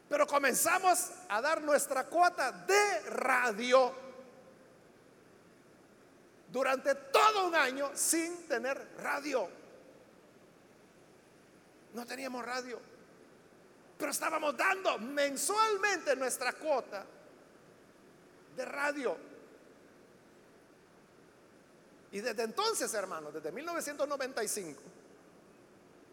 Pero 0.09 0.27
comenzamos 0.27 1.11
a 1.29 1.40
dar 1.40 1.62
nuestra 1.62 2.07
cuota 2.07 2.53
de 2.53 3.01
radio 3.11 3.94
durante 6.51 6.94
todo 6.94 7.46
un 7.46 7.55
año 7.55 7.90
sin 7.94 8.46
tener 8.46 8.96
radio. 8.98 9.48
No 11.94 12.07
teníamos 12.07 12.44
radio, 12.44 12.81
pero 13.98 14.11
estábamos 14.11 14.57
dando 14.57 14.98
mensualmente 14.98 16.16
nuestra 16.16 16.55
cuota 16.55 17.05
de 18.57 18.64
radio. 18.64 19.31
Y 22.12 22.20
desde 22.20 22.42
entonces, 22.42 22.92
hermanos, 22.92 23.33
desde 23.33 23.51
1995, 23.51 24.83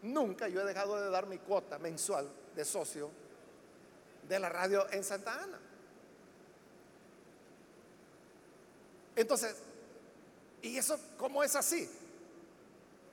nunca 0.02 0.48
yo 0.48 0.62
he 0.62 0.64
dejado 0.64 0.98
de 1.00 1.10
dar 1.10 1.26
mi 1.26 1.38
cuota 1.38 1.78
mensual 1.78 2.26
de 2.56 2.64
socio 2.64 3.10
de 4.26 4.38
la 4.38 4.48
radio 4.48 4.86
en 4.90 5.04
Santa 5.04 5.42
Ana. 5.42 5.58
Entonces, 9.14 9.56
¿y 10.62 10.78
eso 10.78 10.98
cómo 11.18 11.44
es 11.44 11.54
así? 11.54 11.88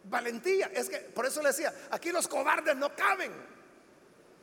Valentía. 0.05 0.67
Es 0.67 0.89
que, 0.89 0.99
por 0.99 1.25
eso 1.25 1.41
le 1.41 1.49
decía, 1.49 1.73
aquí 1.91 2.13
los 2.13 2.29
cobardes 2.29 2.77
no 2.77 2.95
caben, 2.95 3.33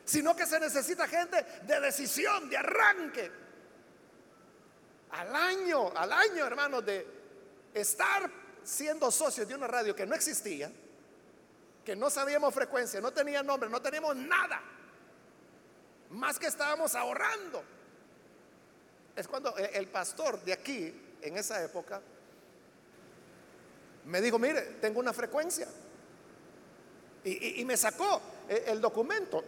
sino 0.04 0.36
que 0.36 0.44
se 0.44 0.60
necesita 0.60 1.08
gente 1.08 1.42
de 1.62 1.80
decisión, 1.80 2.50
de 2.50 2.58
arranque. 2.58 3.32
Al 5.12 5.34
año, 5.34 5.96
al 5.96 6.12
año, 6.12 6.44
hermanos, 6.44 6.84
de 6.84 7.23
estar 7.74 8.30
siendo 8.62 9.10
socios 9.10 9.46
de 9.46 9.54
una 9.54 9.66
radio 9.66 9.94
que 9.94 10.06
no 10.06 10.14
existía, 10.14 10.70
que 11.84 11.94
no 11.94 12.08
sabíamos 12.08 12.54
frecuencia, 12.54 13.00
no 13.00 13.12
tenía 13.12 13.42
nombre, 13.42 13.68
no 13.68 13.82
teníamos 13.82 14.16
nada, 14.16 14.62
más 16.10 16.38
que 16.38 16.46
estábamos 16.46 16.94
ahorrando. 16.94 17.62
Es 19.14 19.28
cuando 19.28 19.54
el 19.56 19.86
pastor 19.88 20.42
de 20.42 20.52
aquí, 20.52 21.16
en 21.20 21.36
esa 21.36 21.62
época, 21.62 22.00
me 24.06 24.20
dijo, 24.20 24.38
mire, 24.38 24.62
tengo 24.80 25.00
una 25.00 25.12
frecuencia. 25.12 25.68
Y, 27.24 27.64
me 27.64 27.76
sacó 27.76 28.20
el 28.48 28.80
documento. 28.80 29.42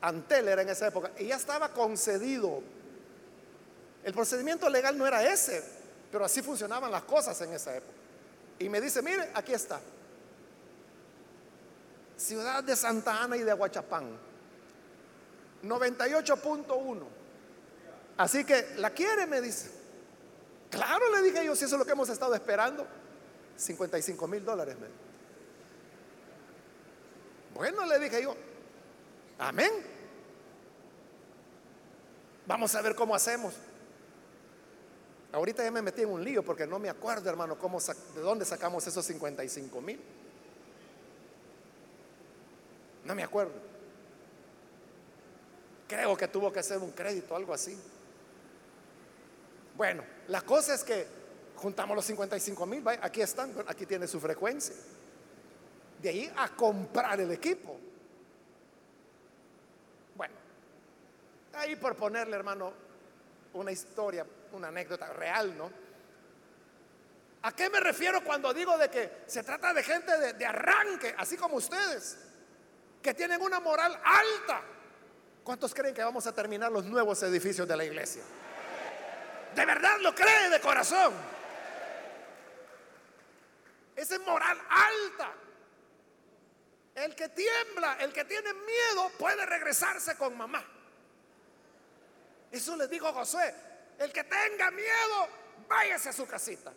Antel 0.00 0.48
era 0.48 0.62
en 0.62 0.68
esa 0.68 0.88
época. 0.88 1.12
Y 1.18 1.26
ya 1.26 1.36
estaba 1.36 1.72
concedido. 1.72 2.62
El 4.02 4.12
procedimiento 4.12 4.68
legal 4.68 4.96
no 4.96 5.06
era 5.06 5.24
ese, 5.30 5.62
pero 6.10 6.24
así 6.24 6.42
funcionaban 6.42 6.90
las 6.90 7.04
cosas 7.04 7.40
en 7.40 7.52
esa 7.52 7.76
época. 7.76 7.92
Y 8.58 8.68
me 8.68 8.80
dice, 8.80 9.02
mire, 9.02 9.30
aquí 9.34 9.52
está. 9.52 9.80
Ciudad 12.16 12.64
de 12.64 12.74
Santa 12.74 13.22
Ana 13.22 13.36
y 13.36 13.42
de 13.42 13.50
Aguachapán. 13.50 14.06
98.1. 15.64 17.02
Así 18.16 18.44
que, 18.44 18.74
¿la 18.78 18.90
quiere? 18.90 19.26
Me 19.26 19.40
dice. 19.40 19.70
Claro, 20.70 21.10
le 21.14 21.22
dije 21.22 21.44
yo, 21.44 21.54
si 21.54 21.64
eso 21.64 21.76
es 21.76 21.78
lo 21.78 21.86
que 21.86 21.92
hemos 21.92 22.08
estado 22.08 22.34
esperando. 22.34 22.86
55 23.56 24.26
mil 24.26 24.44
dólares. 24.44 24.76
Bueno, 27.54 27.86
le 27.86 27.98
dije 27.98 28.22
yo, 28.22 28.36
amén. 29.38 29.70
Vamos 32.46 32.74
a 32.74 32.82
ver 32.82 32.94
cómo 32.94 33.14
hacemos. 33.14 33.54
Ahorita 35.32 35.62
ya 35.62 35.70
me 35.70 35.82
metí 35.82 36.02
en 36.02 36.08
un 36.08 36.24
lío 36.24 36.42
porque 36.42 36.66
no 36.66 36.78
me 36.78 36.88
acuerdo, 36.88 37.28
hermano, 37.28 37.58
cómo, 37.58 37.78
de 37.80 38.20
dónde 38.20 38.44
sacamos 38.44 38.86
esos 38.86 39.04
55 39.04 39.80
mil. 39.80 40.00
No 43.04 43.14
me 43.14 43.22
acuerdo. 43.22 43.52
Creo 45.86 46.16
que 46.16 46.28
tuvo 46.28 46.52
que 46.52 46.60
hacer 46.60 46.78
un 46.78 46.92
crédito, 46.92 47.36
algo 47.36 47.52
así. 47.52 47.78
Bueno, 49.76 50.02
la 50.28 50.40
cosa 50.42 50.74
es 50.74 50.82
que 50.82 51.06
juntamos 51.56 51.94
los 51.94 52.04
55 52.04 52.66
mil, 52.66 52.82
aquí 53.00 53.20
están, 53.20 53.54
aquí 53.66 53.86
tiene 53.86 54.06
su 54.06 54.20
frecuencia. 54.20 54.74
De 56.00 56.08
ahí 56.08 56.32
a 56.36 56.48
comprar 56.48 57.20
el 57.20 57.32
equipo. 57.32 57.76
Bueno, 60.14 60.34
ahí 61.54 61.76
por 61.76 61.96
ponerle, 61.96 62.36
hermano, 62.36 62.72
una 63.54 63.72
historia, 63.72 64.26
una 64.52 64.68
anécdota 64.68 65.12
real, 65.12 65.56
¿no? 65.56 65.70
¿A 67.42 67.52
qué 67.52 67.70
me 67.70 67.80
refiero 67.80 68.22
cuando 68.24 68.52
digo 68.52 68.76
de 68.76 68.90
que 68.90 69.22
se 69.26 69.42
trata 69.42 69.72
de 69.72 69.82
gente 69.82 70.32
de, 70.32 70.46
arranque, 70.46 71.14
así 71.16 71.36
como 71.36 71.56
ustedes, 71.56 72.18
que 73.00 73.14
tienen 73.14 73.40
una 73.40 73.60
moral 73.60 73.98
alta? 74.04 74.62
¿Cuántos 75.44 75.72
creen 75.72 75.94
que 75.94 76.02
vamos 76.02 76.26
a 76.26 76.34
terminar 76.34 76.70
los 76.72 76.84
nuevos 76.84 77.22
edificios 77.22 77.66
de 77.66 77.76
la 77.76 77.84
iglesia? 77.84 78.22
¿De 79.54 79.64
verdad 79.64 79.98
lo 80.00 80.14
cree 80.14 80.50
de 80.50 80.60
corazón? 80.60 81.14
Esa 83.94 84.14
es 84.14 84.20
moral 84.20 84.58
alta. 84.68 85.32
El 86.96 87.14
que 87.14 87.28
tiembla, 87.28 87.98
el 88.00 88.12
que 88.12 88.24
tiene 88.24 88.52
miedo, 88.52 89.10
puede 89.18 89.46
regresarse 89.46 90.16
con 90.16 90.36
mamá. 90.36 90.64
Eso 92.50 92.76
le 92.76 92.88
dijo 92.88 93.12
José. 93.12 93.54
El 93.98 94.12
que 94.12 94.24
tenga 94.24 94.70
miedo, 94.70 95.28
váyase 95.68 96.10
a 96.10 96.12
su 96.12 96.26
casita. 96.26 96.72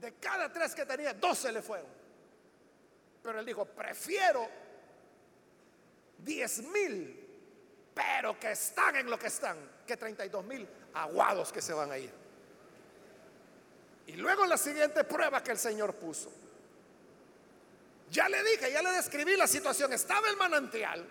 De 0.00 0.14
cada 0.14 0.50
tres 0.52 0.74
que 0.74 0.86
tenía, 0.86 1.12
dos 1.12 1.38
se 1.38 1.52
le 1.52 1.60
fueron. 1.60 1.90
Pero 3.22 3.40
él 3.40 3.46
dijo, 3.46 3.64
prefiero 3.66 4.48
diez 6.18 6.58
mil, 6.62 7.26
pero 7.94 8.38
que 8.38 8.52
están 8.52 8.96
en 8.96 9.10
lo 9.10 9.18
que 9.18 9.26
están, 9.26 9.56
que 9.86 9.96
32 9.96 10.44
mil 10.44 10.68
aguados 10.94 11.52
que 11.52 11.60
se 11.60 11.72
van 11.72 11.92
a 11.92 11.98
ir. 11.98 12.12
Y 14.06 14.12
luego 14.12 14.46
la 14.46 14.56
siguiente 14.56 15.04
prueba 15.04 15.42
que 15.42 15.50
el 15.50 15.58
Señor 15.58 15.94
puso. 15.94 16.32
Ya 18.10 18.28
le 18.28 18.42
dije, 18.42 18.72
ya 18.72 18.80
le 18.80 18.92
describí 18.92 19.36
la 19.36 19.46
situación. 19.46 19.92
Estaba 19.92 20.30
el 20.30 20.36
manantial 20.36 21.06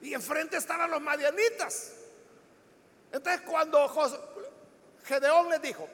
y 0.00 0.14
enfrente 0.14 0.56
estaban 0.56 0.90
los 0.90 1.02
madianitas. 1.02 1.92
Entonces 3.12 3.42
cuando 3.42 3.88
Gedeón 5.04 5.48
les 5.48 5.62
dijo, 5.62 5.88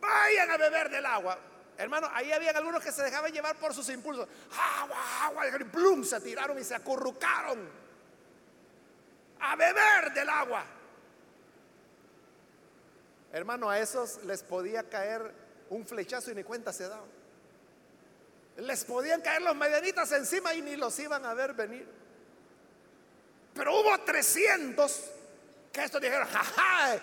vayan 0.00 0.50
a 0.50 0.56
beber 0.56 0.90
del 0.90 1.06
agua. 1.06 1.38
Hermano, 1.76 2.08
ahí 2.12 2.32
habían 2.32 2.56
algunos 2.56 2.82
que 2.82 2.92
se 2.92 3.02
dejaban 3.02 3.32
llevar 3.32 3.56
por 3.56 3.74
sus 3.74 3.88
impulsos. 3.88 4.28
Agua, 4.80 4.96
agua, 5.22 5.46
y 5.48 5.64
plum, 5.64 6.04
se 6.04 6.20
tiraron 6.20 6.58
y 6.58 6.64
se 6.64 6.74
acurrucaron 6.74 7.68
a 9.40 9.56
beber 9.56 10.12
del 10.12 10.28
agua. 10.28 10.64
Hermano, 13.32 13.68
a 13.68 13.80
esos 13.80 14.22
les 14.24 14.42
podía 14.44 14.88
caer 14.88 15.32
un 15.70 15.84
flechazo 15.84 16.30
y 16.30 16.34
ni 16.36 16.44
cuenta 16.44 16.72
se 16.72 16.88
daban. 16.88 17.08
Les 18.58 18.84
podían 18.84 19.20
caer 19.20 19.42
los 19.42 19.56
medianitas 19.56 20.12
encima 20.12 20.54
y 20.54 20.62
ni 20.62 20.76
los 20.76 20.96
iban 21.00 21.24
a 21.24 21.34
ver 21.34 21.54
venir. 21.54 21.88
Pero 23.54 23.80
hubo 23.80 23.98
300 24.04 25.10
que 25.74 25.84
estos 25.84 26.00
dijeron, 26.00 26.26
jaja, 26.28 27.00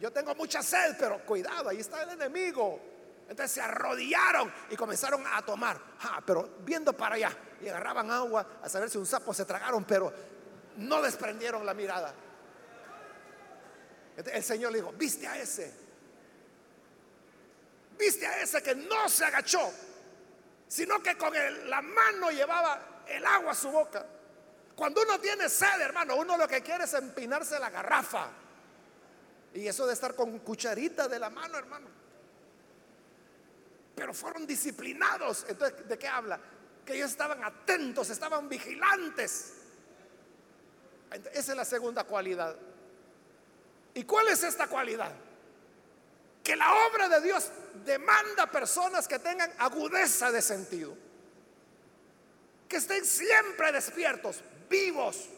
yo 0.00 0.10
tengo 0.10 0.34
mucha 0.34 0.60
sed, 0.60 0.96
pero 0.98 1.24
cuidado, 1.24 1.68
ahí 1.68 1.78
está 1.78 2.02
el 2.02 2.10
enemigo. 2.10 2.80
Entonces 3.28 3.52
se 3.52 3.60
arrodillaron 3.60 4.52
y 4.70 4.76
comenzaron 4.76 5.24
a 5.24 5.40
tomar, 5.42 5.80
pero 6.26 6.56
viendo 6.60 6.92
para 6.92 7.14
allá 7.14 7.30
y 7.60 7.68
agarraban 7.68 8.10
agua 8.10 8.58
a 8.60 8.68
saber 8.68 8.90
si 8.90 8.98
un 8.98 9.06
sapo 9.06 9.32
se 9.32 9.44
tragaron, 9.44 9.84
pero 9.84 10.12
no 10.78 11.00
desprendieron 11.00 11.64
la 11.64 11.74
mirada. 11.74 12.12
El 14.16 14.42
Señor 14.42 14.72
le 14.72 14.78
dijo, 14.78 14.92
viste 14.92 15.28
a 15.28 15.38
ese. 15.38 15.72
Viste 17.96 18.26
a 18.26 18.42
ese 18.42 18.62
que 18.62 18.74
no 18.74 19.08
se 19.08 19.26
agachó, 19.26 19.72
sino 20.66 21.00
que 21.00 21.16
con 21.16 21.32
la 21.68 21.82
mano 21.82 22.30
llevaba 22.30 23.04
el 23.06 23.24
agua 23.24 23.52
a 23.52 23.54
su 23.54 23.70
boca. 23.70 24.04
Cuando 24.78 25.02
uno 25.02 25.18
tiene 25.18 25.48
sed, 25.48 25.80
hermano, 25.80 26.14
uno 26.14 26.36
lo 26.36 26.46
que 26.46 26.62
quiere 26.62 26.84
es 26.84 26.94
empinarse 26.94 27.58
la 27.58 27.68
garrafa. 27.68 28.28
Y 29.52 29.66
eso 29.66 29.84
de 29.88 29.92
estar 29.92 30.14
con 30.14 30.38
cucharita 30.38 31.08
de 31.08 31.18
la 31.18 31.30
mano, 31.30 31.58
hermano. 31.58 31.88
Pero 33.96 34.14
fueron 34.14 34.46
disciplinados. 34.46 35.46
Entonces, 35.48 35.88
¿de 35.88 35.98
qué 35.98 36.06
habla? 36.06 36.38
Que 36.86 36.94
ellos 36.94 37.10
estaban 37.10 37.42
atentos, 37.42 38.08
estaban 38.08 38.48
vigilantes. 38.48 39.54
Esa 41.10 41.50
es 41.50 41.56
la 41.56 41.64
segunda 41.64 42.04
cualidad. 42.04 42.54
¿Y 43.94 44.04
cuál 44.04 44.28
es 44.28 44.44
esta 44.44 44.68
cualidad? 44.68 45.10
Que 46.44 46.54
la 46.54 46.72
obra 46.86 47.08
de 47.08 47.20
Dios 47.22 47.50
demanda 47.84 48.48
personas 48.48 49.08
que 49.08 49.18
tengan 49.18 49.52
agudeza 49.58 50.30
de 50.30 50.40
sentido, 50.40 50.96
que 52.68 52.76
estén 52.76 53.04
siempre 53.04 53.72
despiertos, 53.72 54.44
vivos. 54.68 55.28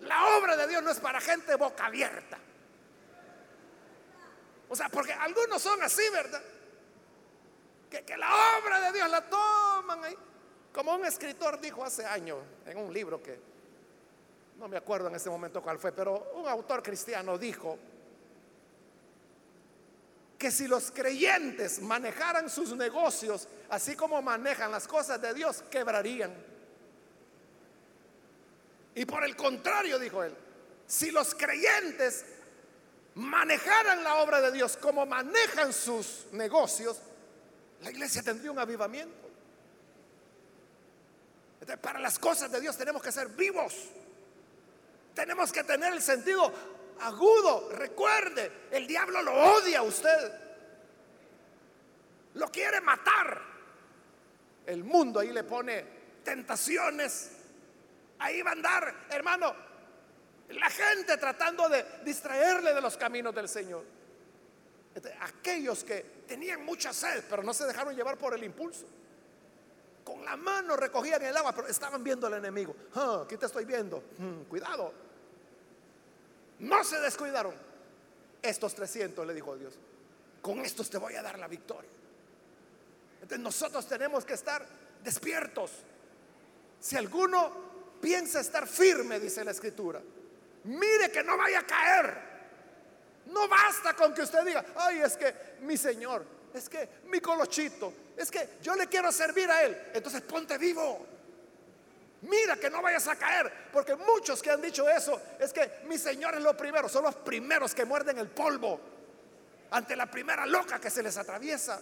La 0.00 0.36
obra 0.36 0.56
de 0.56 0.66
Dios 0.66 0.82
no 0.82 0.90
es 0.90 1.00
para 1.00 1.20
gente 1.20 1.54
boca 1.56 1.86
abierta. 1.86 2.38
O 4.68 4.74
sea, 4.74 4.88
porque 4.88 5.12
algunos 5.12 5.60
son 5.60 5.82
así, 5.82 6.02
¿verdad? 6.12 6.42
Que, 7.90 8.02
que, 8.02 8.16
la 8.16 8.58
obra 8.58 8.80
de 8.80 8.92
Dios 8.92 9.10
la 9.10 9.28
toman 9.28 10.04
ahí. 10.04 10.16
Como 10.72 10.94
un 10.94 11.04
escritor 11.04 11.60
dijo 11.60 11.84
hace 11.84 12.06
años 12.06 12.38
en 12.64 12.78
un 12.78 12.92
libro 12.92 13.22
que 13.22 13.38
no 14.58 14.68
me 14.68 14.76
acuerdo 14.76 15.08
en 15.08 15.16
ese 15.16 15.28
momento 15.28 15.60
cuál 15.62 15.78
fue, 15.78 15.92
pero 15.92 16.32
un 16.34 16.48
autor 16.48 16.82
cristiano 16.82 17.36
dijo 17.36 17.78
que 20.38 20.50
si 20.50 20.66
los 20.66 20.90
creyentes 20.90 21.80
manejaran 21.80 22.48
sus 22.48 22.74
negocios 22.74 23.46
así 23.70 23.94
como 23.94 24.20
manejan 24.22 24.72
las 24.72 24.88
cosas 24.88 25.20
de 25.20 25.32
Dios, 25.34 25.62
quebrarían. 25.70 26.51
Y 28.94 29.04
por 29.04 29.24
el 29.24 29.34
contrario, 29.36 29.98
dijo 29.98 30.22
él, 30.22 30.34
si 30.86 31.10
los 31.10 31.34
creyentes 31.34 32.24
manejaran 33.14 34.02
la 34.04 34.16
obra 34.16 34.40
de 34.40 34.52
Dios 34.52 34.76
como 34.76 35.06
manejan 35.06 35.72
sus 35.72 36.26
negocios, 36.32 37.00
la 37.80 37.90
iglesia 37.90 38.22
tendría 38.22 38.50
un 38.50 38.58
avivamiento. 38.58 39.30
para 41.80 42.00
las 42.00 42.18
cosas 42.18 42.50
de 42.50 42.60
Dios 42.60 42.76
tenemos 42.76 43.02
que 43.02 43.12
ser 43.12 43.28
vivos. 43.28 43.74
Tenemos 45.14 45.52
que 45.52 45.64
tener 45.64 45.92
el 45.92 46.02
sentido 46.02 46.52
agudo. 47.00 47.70
Recuerde, 47.70 48.50
el 48.70 48.86
diablo 48.86 49.22
lo 49.22 49.32
odia 49.32 49.80
a 49.80 49.82
usted. 49.82 50.32
Lo 52.34 52.50
quiere 52.50 52.80
matar. 52.80 53.40
El 54.66 54.84
mundo 54.84 55.20
ahí 55.20 55.32
le 55.32 55.44
pone 55.44 55.84
tentaciones. 56.24 57.30
Ahí 58.22 58.40
va 58.40 58.50
a 58.50 58.52
andar, 58.52 58.94
hermano, 59.10 59.52
la 60.50 60.70
gente 60.70 61.16
tratando 61.16 61.68
de 61.68 61.84
distraerle 62.04 62.72
de 62.72 62.80
los 62.80 62.96
caminos 62.96 63.34
del 63.34 63.48
Señor. 63.48 63.84
Este, 64.94 65.12
aquellos 65.20 65.82
que 65.82 66.22
tenían 66.28 66.64
mucha 66.64 66.92
sed, 66.92 67.24
pero 67.28 67.42
no 67.42 67.52
se 67.52 67.66
dejaron 67.66 67.96
llevar 67.96 68.16
por 68.16 68.32
el 68.34 68.44
impulso. 68.44 68.86
Con 70.04 70.24
la 70.24 70.36
mano 70.36 70.76
recogían 70.76 71.20
el 71.22 71.36
agua, 71.36 71.52
pero 71.52 71.66
estaban 71.66 72.04
viendo 72.04 72.28
al 72.28 72.34
enemigo. 72.34 72.76
Ah, 72.94 73.22
aquí 73.24 73.36
te 73.36 73.46
estoy 73.46 73.64
viendo. 73.64 74.04
Hmm, 74.18 74.42
cuidado. 74.44 74.92
No 76.60 76.84
se 76.84 77.00
descuidaron. 77.00 77.54
Estos 78.40 78.72
300, 78.76 79.26
le 79.26 79.34
dijo 79.34 79.56
Dios. 79.56 79.74
Con 80.40 80.60
estos 80.60 80.88
te 80.88 80.98
voy 80.98 81.16
a 81.16 81.22
dar 81.22 81.40
la 81.40 81.48
victoria. 81.48 81.90
Entonces 83.14 83.40
nosotros 83.40 83.84
tenemos 83.88 84.24
que 84.24 84.34
estar 84.34 84.64
despiertos. 85.02 85.72
Si 86.78 86.96
alguno 86.96 87.71
piensa 88.02 88.40
estar 88.40 88.66
firme, 88.66 89.20
dice 89.20 89.44
la 89.44 89.52
escritura, 89.52 90.02
mire 90.64 91.10
que 91.10 91.22
no 91.22 91.38
vaya 91.38 91.60
a 91.60 91.66
caer. 91.66 92.32
No 93.26 93.48
basta 93.48 93.94
con 93.94 94.12
que 94.12 94.22
usted 94.22 94.44
diga, 94.44 94.64
ay, 94.76 95.00
es 95.00 95.16
que 95.16 95.32
mi 95.60 95.76
Señor, 95.76 96.26
es 96.52 96.68
que 96.68 96.88
mi 97.06 97.20
colochito, 97.20 97.92
es 98.16 98.30
que 98.30 98.58
yo 98.60 98.74
le 98.74 98.88
quiero 98.88 99.12
servir 99.12 99.48
a 99.48 99.62
Él. 99.62 99.90
Entonces 99.94 100.20
ponte 100.22 100.58
vivo. 100.58 101.06
Mira 102.22 102.56
que 102.56 102.68
no 102.68 102.82
vayas 102.82 103.06
a 103.08 103.16
caer, 103.16 103.50
porque 103.72 103.94
muchos 103.94 104.42
que 104.42 104.50
han 104.50 104.60
dicho 104.60 104.88
eso 104.88 105.20
es 105.38 105.52
que 105.52 105.80
mi 105.86 105.96
Señor 105.96 106.34
es 106.34 106.42
lo 106.42 106.56
primero, 106.56 106.88
son 106.88 107.04
los 107.04 107.16
primeros 107.16 107.74
que 107.74 107.84
muerden 107.84 108.18
el 108.18 108.28
polvo 108.28 108.80
ante 109.70 109.96
la 109.96 110.10
primera 110.10 110.44
loca 110.46 110.80
que 110.80 110.90
se 110.90 111.02
les 111.02 111.16
atraviesa, 111.16 111.80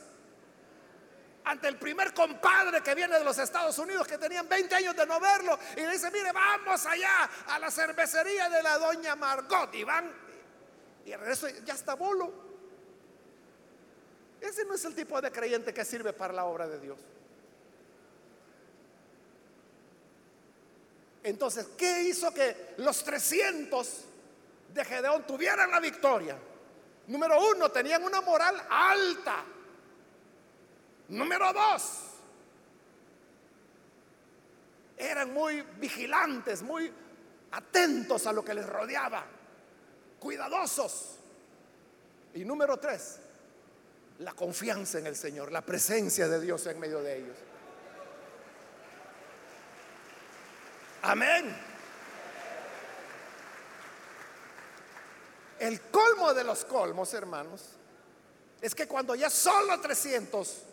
ante 1.45 1.69
el 1.69 1.79
primer 1.79 2.13
compadre 2.13 2.83
que 2.83 2.95
viene 2.95 3.19
de 3.19 3.25
los 3.25 3.39
Estados 3.39 3.79
Unidos 3.79 4.07
que 4.07 4.19
tenían 4.19 4.49
20 4.49 4.75
años 4.75 4.97
de 4.97 5.07
no 5.07 5.19
verlo 5.19 5.59
y 5.77 5.81
le 5.81 5.91
dice, 5.93 6.11
mire, 6.11 6.33
vamos 6.33 6.85
allá 6.87 7.31
a 7.49 7.59
la 7.59 7.71
cervecería 7.71 8.49
de 8.49 8.63
la 8.63 8.79
doña 8.79 9.17
Margot 9.17 9.75
y 9.75 9.85
van 9.85 10.31
y 11.05 11.13
el 11.13 11.21
resto 11.21 11.49
ya 11.65 11.75
está 11.75 11.95
bolo. 11.95 12.33
Ese 14.41 14.65
no 14.65 14.75
es 14.75 14.85
el 14.85 14.95
tipo 14.95 15.21
de 15.21 15.31
creyente 15.31 15.75
que 15.75 15.85
sirve 15.85 16.13
para 16.13 16.33
la 16.33 16.45
obra 16.45 16.67
de 16.67 16.81
Dios. 16.81 16.99
Entonces, 21.23 21.67
¿qué 21.77 22.03
hizo 22.03 22.33
que 22.33 22.75
los 22.79 23.05
300 23.05 24.05
de 24.73 24.85
Gedeón 24.85 25.27
tuvieran 25.27 25.71
la 25.71 25.81
victoria? 25.81 26.39
Número 27.09 27.39
uno, 27.51 27.71
tenían 27.71 28.03
una 28.03 28.21
moral 28.21 28.67
alta. 28.71 29.45
Número 31.11 31.53
dos, 31.53 31.83
eran 34.97 35.35
muy 35.35 35.61
vigilantes, 35.81 36.63
muy 36.63 36.93
atentos 37.51 38.29
a 38.29 38.33
lo 38.33 38.45
que 38.45 38.55
les 38.55 38.65
rodeaba, 38.65 39.27
cuidadosos. 40.21 41.17
Y 42.35 42.45
número 42.45 42.77
tres, 42.77 43.19
la 44.21 44.35
confianza 44.35 45.01
en 45.01 45.09
el 45.09 45.17
Señor, 45.17 45.51
la 45.51 45.63
presencia 45.63 46.29
de 46.29 46.41
Dios 46.41 46.65
en 46.67 46.79
medio 46.79 47.03
de 47.03 47.19
ellos. 47.19 47.37
Amén. 51.03 51.57
El 55.59 55.81
colmo 55.91 56.33
de 56.35 56.45
los 56.45 56.65
colmos, 56.65 57.13
hermanos, 57.15 57.71
es 58.61 58.77
que 58.77 58.87
cuando 58.87 59.17
ya 59.17 59.29
solo 59.29 59.81
300 59.81 60.67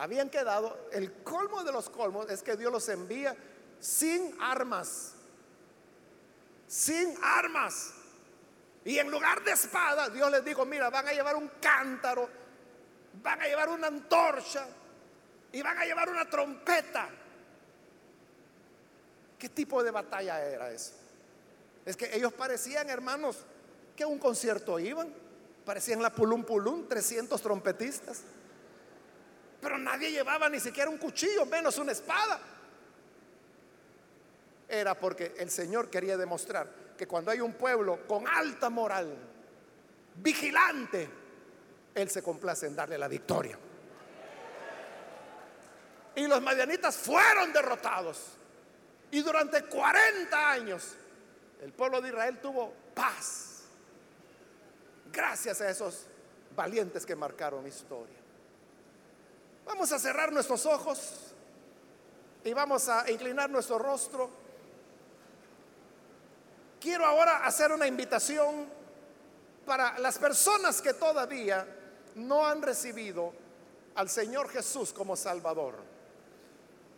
habían 0.00 0.30
quedado, 0.30 0.88
el 0.92 1.12
colmo 1.22 1.62
de 1.62 1.72
los 1.72 1.90
colmos 1.90 2.30
es 2.30 2.42
que 2.42 2.56
Dios 2.56 2.72
los 2.72 2.88
envía 2.88 3.36
sin 3.78 4.34
armas, 4.40 5.12
sin 6.66 7.14
armas. 7.22 7.92
Y 8.82 8.98
en 8.98 9.10
lugar 9.10 9.44
de 9.44 9.52
espada, 9.52 10.08
Dios 10.08 10.30
les 10.30 10.42
dijo, 10.42 10.64
mira, 10.64 10.88
van 10.88 11.06
a 11.06 11.12
llevar 11.12 11.36
un 11.36 11.50
cántaro, 11.60 12.30
van 13.22 13.42
a 13.42 13.44
llevar 13.46 13.68
una 13.68 13.88
antorcha 13.88 14.66
y 15.52 15.60
van 15.60 15.76
a 15.76 15.84
llevar 15.84 16.08
una 16.08 16.28
trompeta. 16.30 17.10
¿Qué 19.38 19.50
tipo 19.50 19.82
de 19.82 19.90
batalla 19.90 20.42
era 20.42 20.70
eso? 20.70 20.94
Es 21.84 21.94
que 21.94 22.14
ellos 22.16 22.32
parecían, 22.32 22.88
hermanos, 22.88 23.44
que 23.94 24.04
a 24.04 24.06
un 24.06 24.18
concierto 24.18 24.78
iban. 24.78 25.12
Parecían 25.66 26.00
la 26.00 26.10
pulum 26.10 26.42
pulum, 26.42 26.88
300 26.88 27.40
trompetistas. 27.42 28.22
Pero 29.60 29.78
nadie 29.78 30.10
llevaba 30.10 30.48
ni 30.48 30.60
siquiera 30.60 30.90
un 30.90 30.98
cuchillo, 30.98 31.44
menos 31.46 31.76
una 31.78 31.92
espada. 31.92 32.40
Era 34.68 34.94
porque 34.94 35.34
el 35.38 35.50
Señor 35.50 35.90
quería 35.90 36.16
demostrar 36.16 36.68
que 36.96 37.06
cuando 37.06 37.30
hay 37.30 37.40
un 37.40 37.54
pueblo 37.54 38.06
con 38.06 38.26
alta 38.26 38.70
moral, 38.70 39.16
vigilante, 40.16 41.08
Él 41.94 42.08
se 42.08 42.22
complace 42.22 42.66
en 42.66 42.76
darle 42.76 42.96
la 42.96 43.08
victoria. 43.08 43.58
Y 46.14 46.26
los 46.26 46.40
madianitas 46.40 46.96
fueron 46.96 47.52
derrotados. 47.52 48.36
Y 49.10 49.22
durante 49.22 49.64
40 49.64 50.50
años 50.50 50.96
el 51.62 51.72
pueblo 51.72 52.00
de 52.00 52.08
Israel 52.08 52.38
tuvo 52.40 52.72
paz. 52.94 53.64
Gracias 55.12 55.60
a 55.60 55.68
esos 55.68 56.06
valientes 56.54 57.04
que 57.04 57.16
marcaron 57.16 57.66
historia. 57.66 58.19
Vamos 59.70 59.92
a 59.92 60.00
cerrar 60.00 60.32
nuestros 60.32 60.66
ojos 60.66 60.98
y 62.42 62.52
vamos 62.52 62.88
a 62.88 63.08
inclinar 63.08 63.48
nuestro 63.48 63.78
rostro. 63.78 64.28
Quiero 66.80 67.06
ahora 67.06 67.44
hacer 67.46 67.70
una 67.70 67.86
invitación 67.86 68.66
para 69.64 69.96
las 70.00 70.18
personas 70.18 70.82
que 70.82 70.94
todavía 70.94 71.64
no 72.16 72.44
han 72.44 72.62
recibido 72.62 73.32
al 73.94 74.10
Señor 74.10 74.48
Jesús 74.48 74.92
como 74.92 75.14
Salvador. 75.14 75.76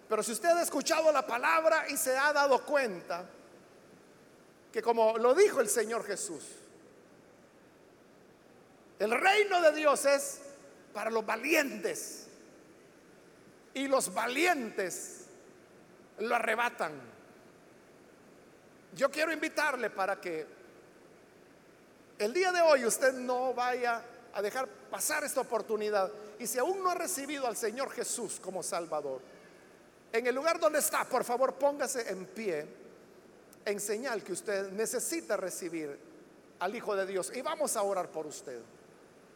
Pero 0.09 0.23
si 0.23 0.33
usted 0.33 0.49
ha 0.49 0.63
escuchado 0.63 1.13
la 1.13 1.27
palabra 1.27 1.91
y 1.91 1.99
se 1.99 2.17
ha 2.17 2.33
dado 2.33 2.65
cuenta 2.65 3.27
que 4.73 4.81
como 4.81 5.19
lo 5.19 5.35
dijo 5.35 5.61
el 5.61 5.69
Señor 5.69 6.07
Jesús, 6.07 6.43
el 8.99 9.11
reino 9.11 9.61
de 9.61 9.73
Dios 9.73 10.07
es 10.07 10.41
para 10.95 11.11
los 11.11 11.27
valientes 11.27 12.22
y 13.75 13.89
los 13.89 14.13
valientes 14.13 15.27
lo 16.19 16.35
arrebatan. 16.35 16.93
Yo 18.95 19.11
quiero 19.11 19.33
invitarle 19.33 19.91
para 19.91 20.21
que 20.21 20.47
el 22.19 22.33
día 22.33 22.53
de 22.53 22.61
hoy 22.61 22.85
usted 22.85 23.13
no 23.15 23.55
vaya 23.55 24.03
a 24.35 24.43
dejar 24.43 24.69
pasar 24.69 25.25
esta 25.25 25.41
oportunidad 25.41 26.11
y 26.39 26.47
si 26.47 26.59
aún 26.59 26.83
no 26.83 26.91
ha 26.91 26.95
recibido 26.95 27.47
al 27.47 27.57
Señor 27.57 27.91
Jesús 27.91 28.39
como 28.41 28.63
Salvador, 28.63 29.21
en 30.13 30.27
el 30.27 30.35
lugar 30.35 30.61
donde 30.61 30.79
está, 30.79 31.05
por 31.05 31.25
favor, 31.25 31.55
póngase 31.55 32.11
en 32.11 32.27
pie 32.27 32.67
en 33.65 33.81
señal 33.81 34.23
que 34.23 34.33
usted 34.33 34.71
necesita 34.73 35.37
recibir 35.37 35.99
al 36.59 36.75
Hijo 36.75 36.95
de 36.95 37.07
Dios. 37.07 37.33
Y 37.35 37.43
vamos 37.43 37.77
a 37.77 37.83
orar 37.83 38.09
por 38.09 38.27
usted. 38.27 38.61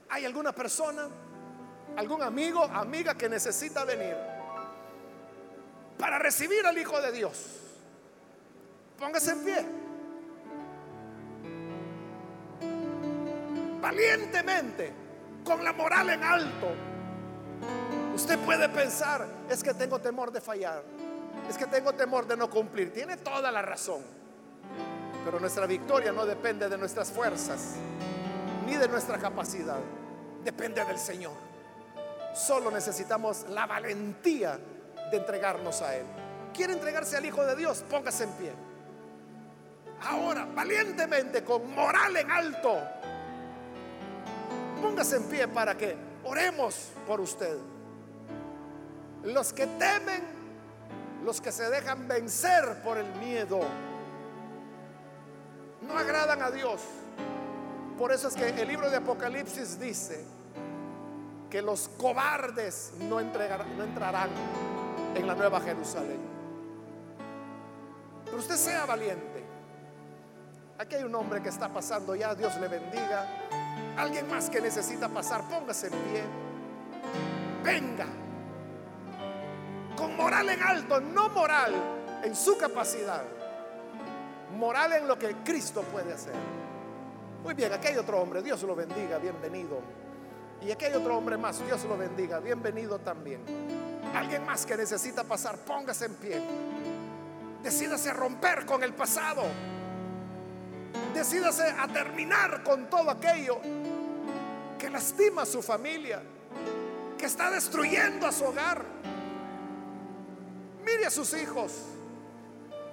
¿Hay 0.09 0.25
alguna 0.25 0.53
persona, 0.53 1.09
algún 1.97 2.23
amigo, 2.23 2.65
amiga 2.65 3.15
que 3.15 3.29
necesita 3.29 3.85
venir 3.85 4.17
para 5.99 6.19
recibir 6.19 6.67
al 6.67 6.77
Hijo 6.77 7.01
de 7.01 7.13
Dios? 7.13 7.61
Póngase 8.99 9.31
en 9.33 9.45
pie. 9.45 9.67
Valientemente, 13.81 14.93
con 15.45 15.63
la 15.63 15.73
moral 15.73 16.11
en 16.11 16.25
alto 16.25 16.97
Usted 18.17 18.39
puede 18.39 18.67
pensar, 18.71 19.27
es 19.51 19.63
que 19.63 19.75
tengo 19.75 19.99
temor 19.99 20.33
de 20.33 20.41
fallar, 20.41 20.83
es 21.51 21.59
que 21.59 21.67
tengo 21.67 21.93
temor 21.93 22.27
de 22.27 22.35
no 22.35 22.49
cumplir. 22.49 22.91
Tiene 22.91 23.19
toda 23.19 23.53
la 23.53 23.61
razón. 23.61 24.01
Pero 25.23 25.39
nuestra 25.39 25.67
victoria 25.67 26.13
no 26.13 26.25
depende 26.25 26.67
de 26.67 26.79
nuestras 26.79 27.11
fuerzas, 27.11 27.75
ni 28.65 28.75
de 28.77 28.89
nuestra 28.89 29.19
capacidad. 29.19 29.81
Depende 30.43 30.83
del 30.83 30.99
Señor. 30.99 31.46
Solo 32.37 32.71
necesitamos 32.71 33.47
la 33.49 33.67
valentía 33.67 34.59
de 35.11 35.17
entregarnos 35.17 35.81
a 35.81 35.97
Él. 35.97 36.05
¿Quiere 36.53 36.75
entregarse 36.75 37.17
al 37.17 37.25
Hijo 37.25 37.45
de 37.45 37.57
Dios? 37.57 37.83
Póngase 37.89 38.25
en 38.25 38.31
pie. 38.33 38.53
Ahora, 40.03 40.47
valientemente, 40.55 41.43
con 41.43 41.75
moral 41.75 42.17
en 42.17 42.31
alto, 42.31 42.79
póngase 44.83 45.17
en 45.17 45.25
pie 45.25 45.49
para 45.49 45.77
que 45.77 45.97
oremos 46.25 46.91
por 47.07 47.21
usted 47.21 47.57
los 49.27 49.53
que 49.53 49.67
temen 49.67 50.23
los 51.25 51.41
que 51.41 51.51
se 51.51 51.69
dejan 51.69 52.07
vencer 52.07 52.83
por 52.85 52.99
el 52.99 53.13
miedo, 53.17 53.61
no 55.83 55.99
agradan 55.99 56.41
a 56.41 56.53
Dios. 56.53 56.81
Por 57.99 58.13
eso 58.13 58.29
es 58.29 58.35
que 58.35 58.49
el 58.49 58.69
libro 58.69 58.89
de 58.91 58.99
Apocalipsis 58.99 59.81
dice 59.81 60.25
que 61.57 61.63
los 61.63 61.89
cobardes 61.97 62.93
no, 62.99 63.19
entrarán 63.19 64.29
en 65.15 65.27
la 65.27 65.35
nueva 65.35 65.59
Jerusalén. 65.59 66.21
Pero 68.27 68.37
usted 68.37 68.57
sea 68.57 68.85
valiente. 68.85 69.43
Aquí 70.77 70.97
hay 70.97 71.05
un 71.05 71.15
hombre 71.15 71.41
que 71.41 71.49
está 71.49 71.71
pasando 71.71 72.15
ya, 72.15 72.35
Dios 72.35 72.55
le 72.61 72.69
bendiga. 72.69 73.27
Alguien 73.97 74.29
más 74.29 74.51
que 74.51 74.61
necesita 74.61 75.09
pasar, 75.09 75.49
póngase 75.49 75.87
en 75.87 75.93
pie. 75.95 76.25
Venga. 77.65 78.07
Con 79.97 80.15
moral 80.15 80.51
en 80.51 80.63
alto, 80.63 81.01
no 81.01 81.31
moral 81.31 81.73
en 82.23 82.37
su 82.37 82.59
capacidad. 82.59 83.23
Moral 84.59 84.93
en 84.93 85.09
lo 85.09 85.19
que 85.19 85.37
Cristo 85.37 85.81
puede 85.85 86.13
hacer. 86.13 86.35
Muy 87.43 87.55
bien, 87.55 87.73
aquí 87.73 87.87
hay 87.87 87.97
otro 87.97 88.21
hombre, 88.21 88.43
Dios 88.43 88.63
lo 88.63 88.77
bendiga, 88.77 89.17
bienvenido. 89.17 90.06
Y 90.63 90.71
aquí 90.71 90.85
hay 90.87 90.95
otro 90.95 91.17
hombre 91.17 91.37
más, 91.37 91.65
Dios 91.65 91.85
lo 91.85 91.97
bendiga, 91.97 92.41
bienvenido 92.41 92.99
también. 92.99 93.41
Alguien 94.15 94.45
más 94.45 94.65
que 94.65 94.77
necesita 94.77 95.25
pasar, 95.25 95.59
póngase 95.59 96.07
en 96.07 96.15
pie. 96.15 96.41
Decídase 97.63 98.11
a 98.11 98.15
romper 98.15 98.65
con 98.65 98.83
el 98.83 98.95
pasado. 98.95 99.43
Decídase 101.15 101.65
a 101.79 101.87
terminar 101.89 102.63
con 102.63 102.89
todo 102.89 103.11
aquello 103.11 103.61
que 104.79 104.91
lastima 104.91 105.43
a 105.43 105.47
su 105.47 105.63
familia, 105.63 106.23
que 107.19 107.27
está 107.27 107.51
destruyendo 107.51 108.27
a 108.27 108.33
su 108.33 108.45
hogar. 108.45 108.85
Mire 110.85 111.07
a 111.07 111.11
sus 111.11 111.35
hijos, 111.35 111.73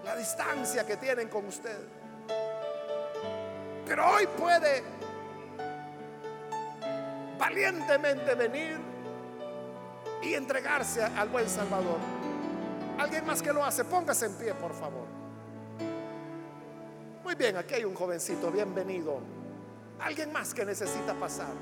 la 0.03 0.15
distancia 0.15 0.85
que 0.85 0.97
tienen 0.97 1.29
con 1.29 1.45
usted. 1.45 1.77
Pero 3.85 4.09
hoy 4.09 4.27
puede 4.27 4.83
valientemente 7.37 8.35
venir 8.35 8.79
y 10.21 10.33
entregarse 10.33 11.03
al 11.03 11.29
buen 11.29 11.49
Salvador. 11.49 11.99
Alguien 12.97 13.25
más 13.25 13.41
que 13.41 13.51
lo 13.51 13.63
hace, 13.63 13.83
póngase 13.83 14.27
en 14.27 14.35
pie, 14.35 14.53
por 14.53 14.73
favor. 14.73 15.07
Muy 17.23 17.35
bien, 17.35 17.57
aquí 17.57 17.75
hay 17.75 17.85
un 17.85 17.95
jovencito, 17.95 18.51
bienvenido. 18.51 19.19
Alguien 19.99 20.31
más 20.31 20.53
que 20.53 20.65
necesita 20.65 21.13
pasar. 21.13 21.53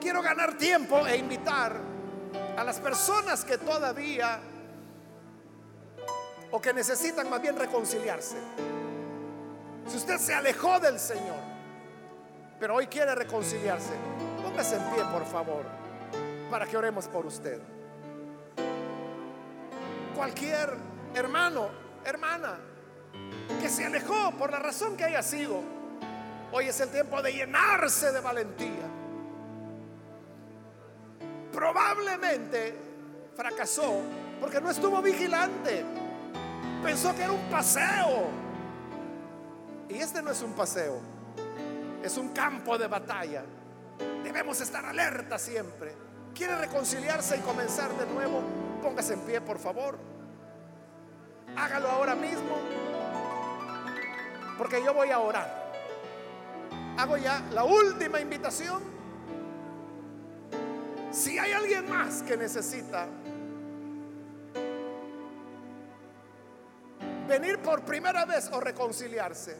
Quiero 0.00 0.22
ganar 0.22 0.56
tiempo 0.56 1.06
e 1.06 1.16
invitar 1.16 1.76
a 2.56 2.64
las 2.64 2.80
personas 2.80 3.44
que 3.44 3.58
todavía 3.58 4.40
o 6.50 6.60
que 6.60 6.72
necesitan 6.72 7.28
más 7.30 7.40
bien 7.40 7.56
reconciliarse. 7.56 8.36
Si 9.86 9.96
usted 9.96 10.18
se 10.18 10.34
alejó 10.34 10.80
del 10.80 10.98
Señor, 10.98 11.49
pero 12.60 12.74
hoy 12.74 12.86
quiere 12.86 13.14
reconciliarse, 13.14 13.94
póngase 14.42 14.76
en 14.76 14.82
pie, 14.94 15.02
por 15.10 15.24
favor, 15.24 15.64
para 16.50 16.66
que 16.66 16.76
oremos 16.76 17.08
por 17.08 17.24
usted. 17.24 17.58
Cualquier 20.14 20.76
hermano, 21.14 21.68
hermana, 22.04 22.58
que 23.62 23.68
se 23.70 23.86
alejó 23.86 24.32
por 24.32 24.52
la 24.52 24.58
razón 24.58 24.94
que 24.94 25.04
haya 25.04 25.22
sido, 25.22 25.62
hoy 26.52 26.66
es 26.68 26.78
el 26.80 26.90
tiempo 26.90 27.22
de 27.22 27.32
llenarse 27.32 28.12
de 28.12 28.20
valentía. 28.20 28.88
Probablemente 31.50 32.74
fracasó 33.34 34.02
porque 34.38 34.60
no 34.60 34.70
estuvo 34.70 35.00
vigilante. 35.00 35.82
Pensó 36.84 37.14
que 37.14 37.22
era 37.22 37.32
un 37.32 37.50
paseo 37.50 38.28
y 39.88 39.94
este 39.94 40.22
no 40.22 40.30
es 40.30 40.42
un 40.42 40.52
paseo, 40.52 41.00
es 42.02 42.16
un 42.16 42.30
campo 42.30 42.78
de 42.78 42.86
batalla. 42.86 43.42
Debemos 44.24 44.60
estar 44.60 44.84
alerta 44.84 45.38
siempre. 45.38 45.94
¿Quiere 46.34 46.56
reconciliarse 46.56 47.36
y 47.36 47.40
comenzar 47.40 47.92
de 47.96 48.06
nuevo? 48.06 48.42
Póngase 48.82 49.14
en 49.14 49.20
pie, 49.20 49.40
por 49.40 49.58
favor. 49.58 49.98
Hágalo 51.56 51.90
ahora 51.90 52.14
mismo. 52.14 52.56
Porque 54.56 54.82
yo 54.82 54.94
voy 54.94 55.10
a 55.10 55.18
orar. 55.18 55.72
Hago 56.96 57.16
ya 57.16 57.42
la 57.52 57.64
última 57.64 58.20
invitación. 58.20 58.82
Si 61.10 61.38
hay 61.38 61.52
alguien 61.52 61.88
más 61.88 62.22
que 62.22 62.36
necesita 62.36 63.06
venir 67.26 67.58
por 67.58 67.84
primera 67.84 68.24
vez 68.24 68.48
o 68.52 68.60
reconciliarse, 68.60 69.56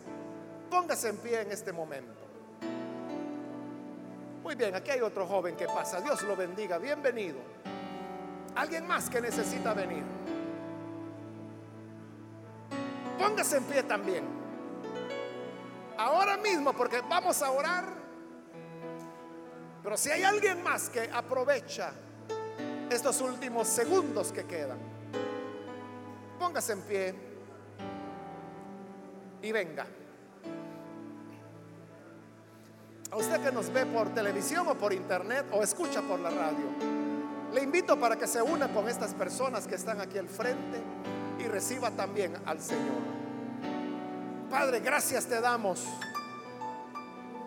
Póngase 0.70 1.08
en 1.08 1.16
pie 1.16 1.40
en 1.40 1.50
este 1.50 1.72
momento. 1.72 2.19
Muy 4.50 4.56
bien, 4.56 4.74
aquí 4.74 4.90
hay 4.90 5.00
otro 5.00 5.28
joven 5.28 5.54
que 5.54 5.66
pasa. 5.66 6.00
Dios 6.00 6.22
lo 6.22 6.34
bendiga. 6.34 6.76
Bienvenido. 6.76 7.38
Alguien 8.56 8.84
más 8.84 9.08
que 9.08 9.20
necesita 9.20 9.74
venir. 9.74 10.02
Póngase 13.16 13.58
en 13.58 13.64
pie 13.66 13.84
también. 13.84 14.24
Ahora 15.96 16.36
mismo, 16.36 16.72
porque 16.72 17.00
vamos 17.00 17.40
a 17.42 17.50
orar. 17.52 17.84
Pero 19.84 19.96
si 19.96 20.10
hay 20.10 20.24
alguien 20.24 20.64
más 20.64 20.88
que 20.88 21.08
aprovecha 21.12 21.92
estos 22.90 23.20
últimos 23.20 23.68
segundos 23.68 24.32
que 24.32 24.46
quedan, 24.46 24.80
póngase 26.40 26.72
en 26.72 26.82
pie 26.82 27.14
y 29.42 29.52
venga. 29.52 29.86
A 33.10 33.16
usted 33.16 33.40
que 33.42 33.50
nos 33.50 33.72
ve 33.72 33.86
por 33.86 34.14
televisión 34.14 34.68
o 34.68 34.74
por 34.76 34.92
internet 34.92 35.46
o 35.52 35.62
escucha 35.62 36.00
por 36.00 36.20
la 36.20 36.30
radio, 36.30 36.66
le 37.52 37.62
invito 37.62 37.98
para 37.98 38.14
que 38.14 38.28
se 38.28 38.40
una 38.40 38.72
con 38.72 38.88
estas 38.88 39.14
personas 39.14 39.66
que 39.66 39.74
están 39.74 40.00
aquí 40.00 40.16
al 40.16 40.28
frente 40.28 40.80
y 41.40 41.44
reciba 41.44 41.90
también 41.90 42.36
al 42.46 42.60
Señor. 42.60 43.02
Padre, 44.48 44.78
gracias 44.78 45.26
te 45.26 45.40
damos 45.40 45.84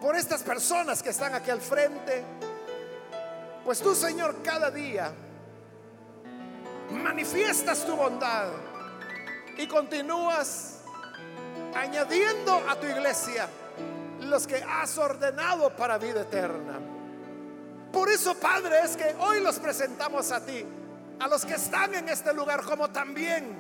por 0.02 0.18
estas 0.18 0.44
personas 0.44 1.02
que 1.02 1.12
están 1.12 1.34
aquí 1.34 1.50
al 1.50 1.62
frente, 1.62 2.26
pues 3.64 3.80
tú, 3.80 3.96
Señor, 3.96 4.44
cada 4.44 4.70
día 4.70 5.14
manifiestas 6.92 7.86
tu 7.86 7.96
bondad 7.96 8.50
y 9.58 9.66
continúas 9.68 10.82
añadiendo 11.74 12.62
a 12.68 12.76
tu 12.76 12.86
iglesia 12.86 13.48
los 14.26 14.48
que 14.48 14.64
has 14.64 14.98
ordenado 14.98 15.76
para 15.76 15.98
vida 15.98 16.22
eterna. 16.22 16.80
Por 17.92 18.10
eso, 18.10 18.36
Padre, 18.36 18.82
es 18.84 18.98
que 18.98 19.16
hoy 19.20 19.42
los 19.42 19.60
presentamos 19.60 20.32
a 20.32 20.44
ti, 20.44 20.66
a 21.20 21.28
los 21.28 21.46
que 21.46 21.54
están 21.54 21.94
en 21.94 22.10
este 22.10 22.34
lugar, 22.34 22.64
como 22.64 22.90
también 22.90 23.56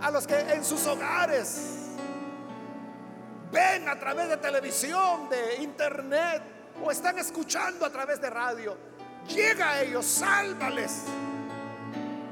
a 0.00 0.10
los 0.10 0.26
que 0.26 0.38
en 0.38 0.64
sus 0.64 0.86
hogares 0.86 1.58
ven 3.50 3.88
a 3.88 3.98
través 3.98 4.28
de 4.28 4.36
televisión, 4.36 5.28
de 5.28 5.62
internet, 5.62 6.42
o 6.84 6.90
están 6.90 7.18
escuchando 7.18 7.86
a 7.86 7.90
través 7.90 8.20
de 8.20 8.30
radio. 8.30 8.76
Llega 9.28 9.70
a 9.70 9.82
ellos, 9.82 10.04
sálvales 10.04 11.02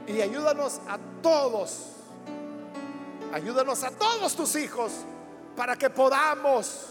y 0.06 0.20
ayúdanos 0.20 0.80
a 0.88 0.98
todos. 1.22 1.88
Ayúdanos 3.32 3.82
a 3.82 3.90
todos 3.90 4.36
tus 4.36 4.56
hijos 4.56 4.92
para 5.56 5.76
que 5.76 5.90
podamos 5.90 6.88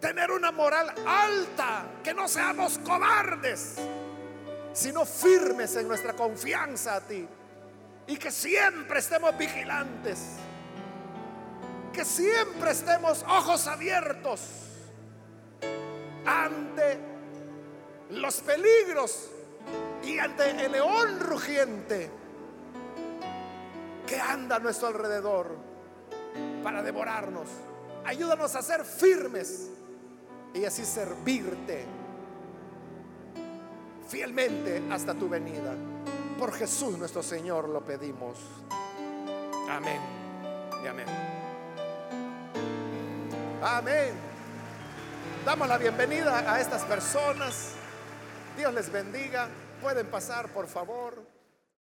tener 0.00 0.30
una 0.30 0.50
moral 0.50 0.92
alta, 1.06 1.86
que 2.02 2.14
no 2.14 2.26
seamos 2.26 2.78
cobardes, 2.78 3.76
sino 4.72 5.04
firmes 5.04 5.76
en 5.76 5.86
nuestra 5.86 6.14
confianza 6.14 6.96
a 6.96 7.00
ti 7.00 7.26
y 8.06 8.16
que 8.16 8.30
siempre 8.30 8.98
estemos 8.98 9.36
vigilantes, 9.36 10.36
que 11.92 12.04
siempre 12.04 12.70
estemos 12.70 13.22
ojos 13.28 13.66
abiertos 13.66 14.40
ante 16.24 16.98
los 18.10 18.40
peligros 18.40 19.30
y 20.02 20.18
ante 20.18 20.50
el 20.50 20.72
león 20.72 21.20
rugiente 21.20 22.10
que 24.06 24.18
anda 24.18 24.56
a 24.56 24.58
nuestro 24.58 24.88
alrededor 24.88 25.69
para 26.62 26.82
devorarnos. 26.82 27.48
Ayúdanos 28.04 28.54
a 28.54 28.62
ser 28.62 28.84
firmes 28.84 29.70
y 30.54 30.64
así 30.64 30.84
servirte 30.84 31.84
fielmente 34.08 34.82
hasta 34.90 35.14
tu 35.14 35.28
venida. 35.28 35.74
Por 36.38 36.52
Jesús 36.52 36.98
nuestro 36.98 37.22
Señor 37.22 37.68
lo 37.68 37.84
pedimos. 37.84 38.38
Amén 39.68 40.00
y 40.82 40.86
amén. 40.86 41.06
Amén. 43.62 44.14
Damos 45.44 45.68
la 45.68 45.78
bienvenida 45.78 46.52
a 46.52 46.60
estas 46.60 46.82
personas. 46.84 47.72
Dios 48.56 48.74
les 48.74 48.90
bendiga. 48.90 49.48
Pueden 49.80 50.06
pasar, 50.08 50.48
por 50.48 50.66
favor. 50.66 51.29